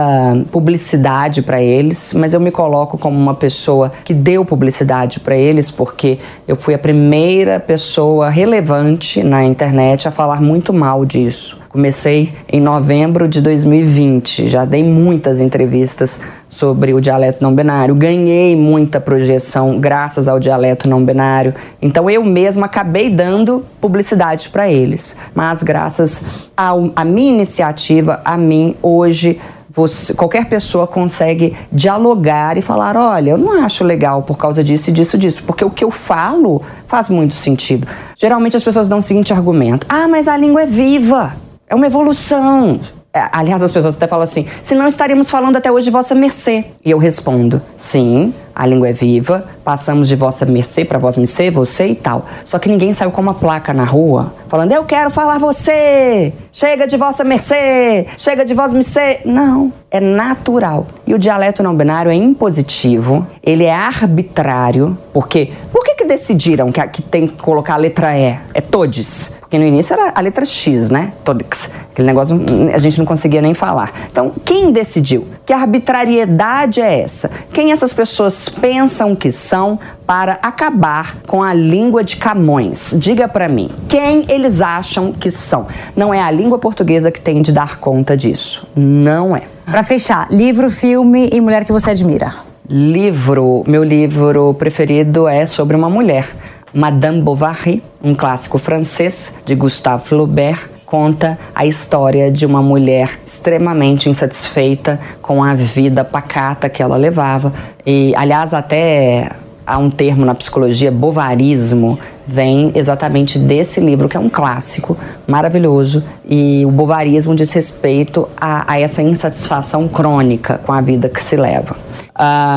publicidade 0.51 1.41
para 1.41 1.63
eles, 1.63 2.13
mas 2.13 2.35
eu 2.35 2.41
me 2.41 2.51
coloco 2.51 2.99
como 2.99 3.17
uma 3.17 3.35
pessoa 3.35 3.93
que 4.05 4.13
deu 4.13 4.45
publicidade 4.45 5.21
para 5.21 5.37
eles, 5.37 5.71
porque 5.71 6.19
eu 6.47 6.57
fui 6.57 6.75
a 6.75 6.79
primeira 6.79 7.61
pessoa 7.61 8.29
relevante 8.29 9.23
na 9.23 9.45
internet 9.45 10.09
a 10.09 10.11
falar 10.11 10.43
muito 10.43 10.73
mal 10.73 11.07
disso. 11.07 11.57
Comecei 11.69 12.35
em 12.53 12.61
novembro 12.61 13.29
de 13.29 13.41
2020, 13.41 14.49
já 14.49 14.65
dei 14.65 14.83
muitas 14.83 15.39
entrevistas 15.39 16.21
sobre 16.51 16.93
o 16.93 17.01
dialeto 17.01 17.43
não 17.43 17.55
binário, 17.55 17.95
ganhei 17.95 18.57
muita 18.57 19.01
projeção 19.01 19.79
graças 19.79 20.29
ao 20.29 20.41
dialeto 20.41 20.89
não 20.89 21.03
binário. 21.03 21.55
Então 21.81 22.11
eu 22.11 22.23
mesma 22.25 22.67
acabei 22.67 23.09
dando 23.09 23.65
publicidade 23.81 24.51
para 24.51 24.69
eles, 24.69 25.17
mas 25.35 25.63
graças 25.63 26.23
à 26.57 27.05
minha 27.05 27.31
iniciativa, 27.31 28.21
a 28.25 28.37
mim 28.37 28.75
hoje 28.83 29.41
você, 29.73 30.13
qualquer 30.13 30.47
pessoa 30.47 30.87
consegue 30.87 31.57
dialogar 31.71 32.59
e 32.59 32.61
falar: 32.61 32.97
olha, 32.97 33.31
eu 33.31 33.39
não 33.39 33.63
acho 33.63 33.85
legal 33.85 34.25
por 34.25 34.37
causa 34.37 34.65
disso 34.65 34.91
disso, 34.91 35.17
disso, 35.17 35.45
porque 35.47 35.65
o 35.65 35.71
que 35.71 35.85
eu 35.85 35.93
falo 35.93 36.61
faz 36.87 37.09
muito 37.09 37.35
sentido. 37.35 37.87
Geralmente 38.17 38.57
as 38.57 38.65
pessoas 38.65 38.89
dão 38.89 38.99
o 38.99 39.03
seguinte 39.03 39.33
argumento: 39.33 39.87
ah, 39.89 40.09
mas 40.09 40.27
a 40.27 40.37
língua 40.37 40.63
é 40.63 40.67
viva. 40.67 41.35
É 41.69 41.75
uma 41.75 41.87
evolução. 41.87 42.81
É, 43.13 43.29
aliás, 43.33 43.61
as 43.61 43.73
pessoas 43.73 43.97
até 43.97 44.07
falam 44.07 44.23
assim: 44.23 44.47
se 44.63 44.75
não 44.75 44.87
estaríamos 44.87 45.29
falando 45.29 45.57
até 45.57 45.71
hoje 45.71 45.91
vossa 45.91 46.15
mercê. 46.15 46.65
E 46.85 46.91
eu 46.91 46.99
respondo: 46.99 47.61
sim, 47.77 48.33
a 48.55 48.67
língua 48.67 48.89
é 48.89 48.93
viva, 48.93 49.45
passamos 49.65 50.09
de 50.09 50.17
vossa 50.17 50.45
mercê 50.45 50.85
para 50.85 50.99
vossa 50.99 51.19
mercê, 51.19 51.51
você 51.51 51.87
e 51.89 51.95
tal. 51.95 52.27
Só 52.45 52.59
que 52.59 52.69
ninguém 52.69 52.93
saiu 52.93 53.11
com 53.11 53.21
uma 53.21 53.35
placa 53.35 53.73
na 53.73 53.85
rua 53.85 54.33
falando: 54.49 54.73
eu 54.73 54.85
quero 54.85 55.11
falar 55.11 55.39
você, 55.39 56.33
chega 56.53 56.87
de 56.87 56.97
vossa 56.97 57.25
mercê, 57.25 58.07
chega 58.17 58.45
de 58.45 58.55
vossa 58.55 58.75
mercê. 58.75 59.21
Não, 59.25 59.73
é 59.91 60.01
natural. 60.01 60.87
E 61.07 61.15
o 61.15 61.19
dialeto 61.19 61.63
não 61.63 61.75
binário 61.75 62.11
é 62.11 62.15
impositivo, 62.15 63.27
ele 63.43 63.65
é 63.65 63.75
arbitrário, 63.75 64.97
porque 65.13 65.53
por 65.73 65.85
que, 65.85 65.95
que 65.95 66.05
decidiram 66.05 66.71
que, 66.73 66.87
que 66.89 67.03
tem 67.03 67.27
que 67.27 67.41
colocar 67.43 67.75
a 67.75 67.79
letra 67.79 68.17
E? 68.19 68.39
É 68.55 68.61
todes. 68.61 69.35
Porque 69.51 69.59
no 69.59 69.65
início 69.65 69.95
era 69.95 70.13
a 70.15 70.21
letra 70.21 70.45
X, 70.45 70.91
né? 70.91 71.13
Todex. 71.25 71.73
Aquele 71.91 72.07
negócio 72.07 72.41
a 72.73 72.79
gente 72.79 73.01
não 73.01 73.05
conseguia 73.05 73.43
nem 73.43 73.53
falar. 73.53 73.93
Então, 74.09 74.31
quem 74.45 74.71
decidiu? 74.71 75.27
Que 75.45 75.53
arbitrariedade 75.53 76.81
é 76.81 77.01
essa? 77.01 77.29
Quem 77.53 77.73
essas 77.73 77.93
pessoas 77.93 78.33
pensam 78.49 79.15
que 79.15 79.31
são 79.31 79.79
para 80.07 80.35
acabar 80.43 81.17
com 81.27 81.43
a 81.43 81.53
língua 81.53 82.03
de 82.03 82.17
Camões? 82.17 82.95
Diga 82.99 83.29
para 83.29 83.49
mim, 83.49 83.71
quem 83.89 84.25
eles 84.29 84.61
acham 84.61 85.13
que 85.13 85.31
são? 85.31 85.67
Não 85.95 86.13
é 86.13 86.21
a 86.21 86.31
língua 86.31 86.59
portuguesa 86.59 87.11
que 87.11 87.21
tem 87.21 87.43
de 87.43 87.53
dar 87.53 87.79
conta 87.79 88.17
disso. 88.17 88.67
Não 88.75 89.37
é. 89.37 89.43
Para 89.65 89.83
fechar, 89.83 90.29
livro, 90.31 90.71
filme 90.71 91.29
e 91.33 91.41
mulher 91.41 91.65
que 91.65 91.73
você 91.73 91.91
admira. 91.91 92.35
Livro, 92.69 93.65
meu 93.67 93.83
livro 93.83 94.55
preferido 94.55 95.27
é 95.27 95.45
sobre 95.47 95.77
uma 95.77 95.91
mulher 95.91 96.29
Madame 96.73 97.21
Bovary, 97.21 97.83
um 98.03 98.15
clássico 98.15 98.59
francês 98.59 99.37
de 99.45 99.55
Gustave 99.55 100.05
Flaubert, 100.05 100.69
conta 100.91 101.39
a 101.55 101.65
história 101.65 102.33
de 102.33 102.45
uma 102.45 102.61
mulher 102.61 103.21
extremamente 103.25 104.11
insatisfeita 104.11 104.99
com 105.23 105.43
a 105.43 105.55
vida 105.55 106.05
pacata 106.05 106.69
que 106.69 106.83
ela 106.83 106.97
levava. 106.97 107.53
E, 107.87 108.13
aliás, 108.17 108.53
até 108.53 109.31
há 109.65 109.79
um 109.79 109.89
termo 109.89 110.27
na 110.27 110.35
psicologia, 110.35 110.91
bovarismo, 110.91 111.97
vem 112.27 112.73
exatamente 112.75 113.39
desse 113.39 113.79
livro, 113.79 114.09
que 114.09 114.17
é 114.17 114.21
um 114.21 114.29
clássico 114.29 114.99
maravilhoso. 115.29 116.03
E 116.29 116.65
o 116.67 116.73
bovarismo 116.73 117.37
diz 117.37 117.53
respeito 117.53 118.29
a, 118.37 118.73
a 118.73 118.81
essa 118.81 119.01
insatisfação 119.01 119.87
crônica 119.87 120.59
com 120.59 120.73
a 120.73 120.81
vida 120.81 121.09
que 121.09 121.23
se 121.23 121.37
leva. 121.37 121.77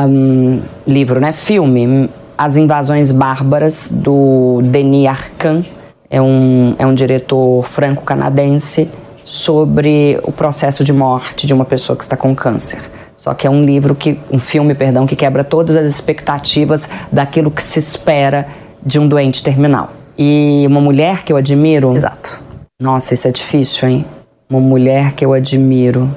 Um, 0.10 0.60
livro, 0.88 1.20
né? 1.20 1.32
Filme 1.32 2.10
as 2.36 2.58
Invasões 2.58 3.12
Bárbaras, 3.12 3.92
do 3.92 4.60
Denis 4.64 5.08
Arcand, 5.08 5.68
é 6.14 6.22
um, 6.22 6.76
é 6.78 6.86
um 6.86 6.94
diretor 6.94 7.66
franco-canadense 7.66 8.88
sobre 9.24 10.20
o 10.22 10.32
processo 10.32 10.84
de 10.84 10.94
morte 10.94 11.48
de 11.48 11.56
uma 11.56 11.66
pessoa 11.66 11.98
que 11.98 12.04
está 12.04 12.16
com 12.16 12.36
câncer. 12.36 12.80
Só 13.18 13.34
que 13.34 13.48
é 13.48 13.50
um 13.50 13.66
livro 13.66 13.96
que, 13.96 14.20
um 14.32 14.38
filme, 14.38 14.76
perdão, 14.76 15.08
que 15.08 15.16
quebra 15.16 15.44
todas 15.44 15.76
as 15.76 15.88
expectativas 15.88 16.88
daquilo 17.12 17.50
que 17.50 17.64
se 17.64 17.80
espera 17.80 18.46
de 18.86 19.00
um 19.00 19.08
doente 19.08 19.42
terminal. 19.42 19.90
E 20.16 20.64
uma 20.68 20.80
mulher 20.80 21.24
que 21.24 21.34
eu 21.34 21.38
admiro. 21.38 21.96
Exato. 21.96 22.40
Nossa, 22.80 23.16
isso 23.16 23.28
é 23.28 23.32
difícil, 23.32 23.90
hein? 23.90 24.06
Uma 24.48 24.60
mulher 24.60 25.14
que 25.14 25.26
eu 25.26 25.34
admiro. 25.34 26.08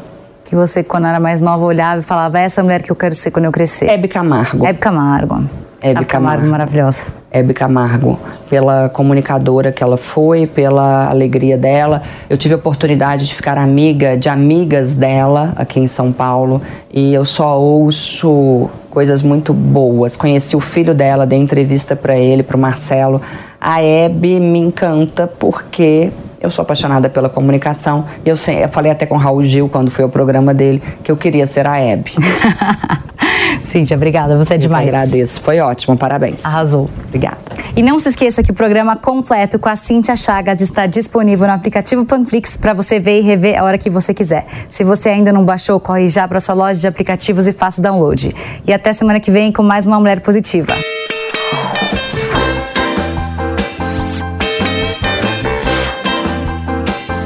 Que 0.44 0.54
você, 0.54 0.84
quando 0.84 1.06
era 1.06 1.18
mais 1.18 1.40
nova, 1.40 1.64
olhava 1.64 2.00
e 2.00 2.04
falava: 2.04 2.38
é 2.38 2.42
essa 2.42 2.62
mulher 2.62 2.82
que 2.82 2.92
eu 2.92 2.96
quero 2.96 3.14
ser 3.14 3.30
quando 3.30 3.46
eu 3.46 3.52
crescer. 3.52 3.88
Hebe 3.88 4.08
Camargo. 4.08 4.66
Hebe 4.66 4.78
Camargo. 4.78 5.48
Hebe 5.80 6.04
Camargo. 6.04 6.46
maravilhosa. 6.46 7.06
Hebe 7.36 7.54
Camargo, 7.54 8.18
pela 8.48 8.88
comunicadora 8.88 9.70
que 9.70 9.82
ela 9.82 9.96
foi, 9.96 10.46
pela 10.46 11.08
alegria 11.08 11.58
dela. 11.58 12.02
Eu 12.28 12.36
tive 12.36 12.54
a 12.54 12.56
oportunidade 12.56 13.26
de 13.26 13.34
ficar 13.34 13.58
amiga 13.58 14.16
de 14.16 14.28
amigas 14.28 14.96
dela 14.96 15.52
aqui 15.56 15.80
em 15.80 15.86
São 15.86 16.12
Paulo 16.12 16.62
e 16.92 17.12
eu 17.12 17.24
só 17.24 17.60
ouço 17.60 18.70
coisas 18.90 19.22
muito 19.22 19.52
boas. 19.52 20.16
Conheci 20.16 20.56
o 20.56 20.60
filho 20.60 20.94
dela, 20.94 21.26
dei 21.26 21.38
entrevista 21.38 21.94
para 21.94 22.16
ele, 22.16 22.42
para 22.42 22.56
o 22.56 22.60
Marcelo. 22.60 23.20
A 23.60 23.82
Hebe 23.82 24.40
me 24.40 24.58
encanta 24.58 25.26
porque 25.26 26.10
eu 26.40 26.50
sou 26.50 26.62
apaixonada 26.62 27.08
pela 27.08 27.28
comunicação. 27.28 28.04
Eu, 28.24 28.34
eu 28.34 28.68
falei 28.68 28.90
até 28.90 29.04
com 29.04 29.16
o 29.16 29.18
Raul 29.18 29.44
Gil 29.44 29.68
quando 29.68 29.90
foi 29.90 30.04
ao 30.04 30.10
programa 30.10 30.54
dele 30.54 30.82
que 31.02 31.10
eu 31.10 31.16
queria 31.16 31.46
ser 31.46 31.66
a 31.66 31.78
Hebe. 31.78 32.12
Cíntia, 33.64 33.96
obrigada. 33.96 34.36
Você 34.36 34.54
é 34.54 34.58
demais. 34.58 34.86
Eu 34.88 34.94
agradeço. 34.94 35.40
Foi 35.40 35.60
ótimo. 35.60 35.96
Parabéns. 35.96 36.44
Arrasou. 36.44 36.90
Obrigada. 37.08 37.38
E 37.76 37.82
não 37.82 37.98
se 37.98 38.08
esqueça 38.08 38.42
que 38.42 38.50
o 38.50 38.54
programa 38.54 38.96
completo 38.96 39.58
com 39.58 39.68
a 39.68 39.76
Cíntia 39.76 40.16
Chagas 40.16 40.60
está 40.60 40.86
disponível 40.86 41.46
no 41.46 41.52
aplicativo 41.52 42.04
Panflix 42.04 42.56
para 42.56 42.72
você 42.72 42.98
ver 42.98 43.20
e 43.20 43.22
rever 43.22 43.58
a 43.58 43.64
hora 43.64 43.78
que 43.78 43.90
você 43.90 44.14
quiser. 44.14 44.46
Se 44.68 44.84
você 44.84 45.10
ainda 45.10 45.32
não 45.32 45.44
baixou, 45.44 45.78
corre 45.78 46.08
já 46.08 46.26
para 46.26 46.40
sua 46.40 46.54
loja 46.54 46.80
de 46.80 46.86
aplicativos 46.86 47.46
e 47.46 47.52
faça 47.52 47.80
o 47.80 47.82
download. 47.82 48.34
E 48.66 48.72
até 48.72 48.92
semana 48.92 49.20
que 49.20 49.30
vem 49.30 49.52
com 49.52 49.62
mais 49.62 49.86
uma 49.86 49.98
Mulher 49.98 50.20
Positiva. 50.20 50.74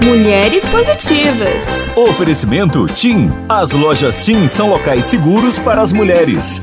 Mulheres 0.03 0.67
Positivas. 0.67 1.67
Oferecimento 1.95 2.87
TIM. 2.87 3.29
As 3.47 3.73
lojas 3.73 4.25
TIM 4.25 4.49
são 4.49 4.71
locais 4.71 5.05
seguros 5.05 5.59
para 5.59 5.83
as 5.83 5.93
mulheres. 5.93 6.63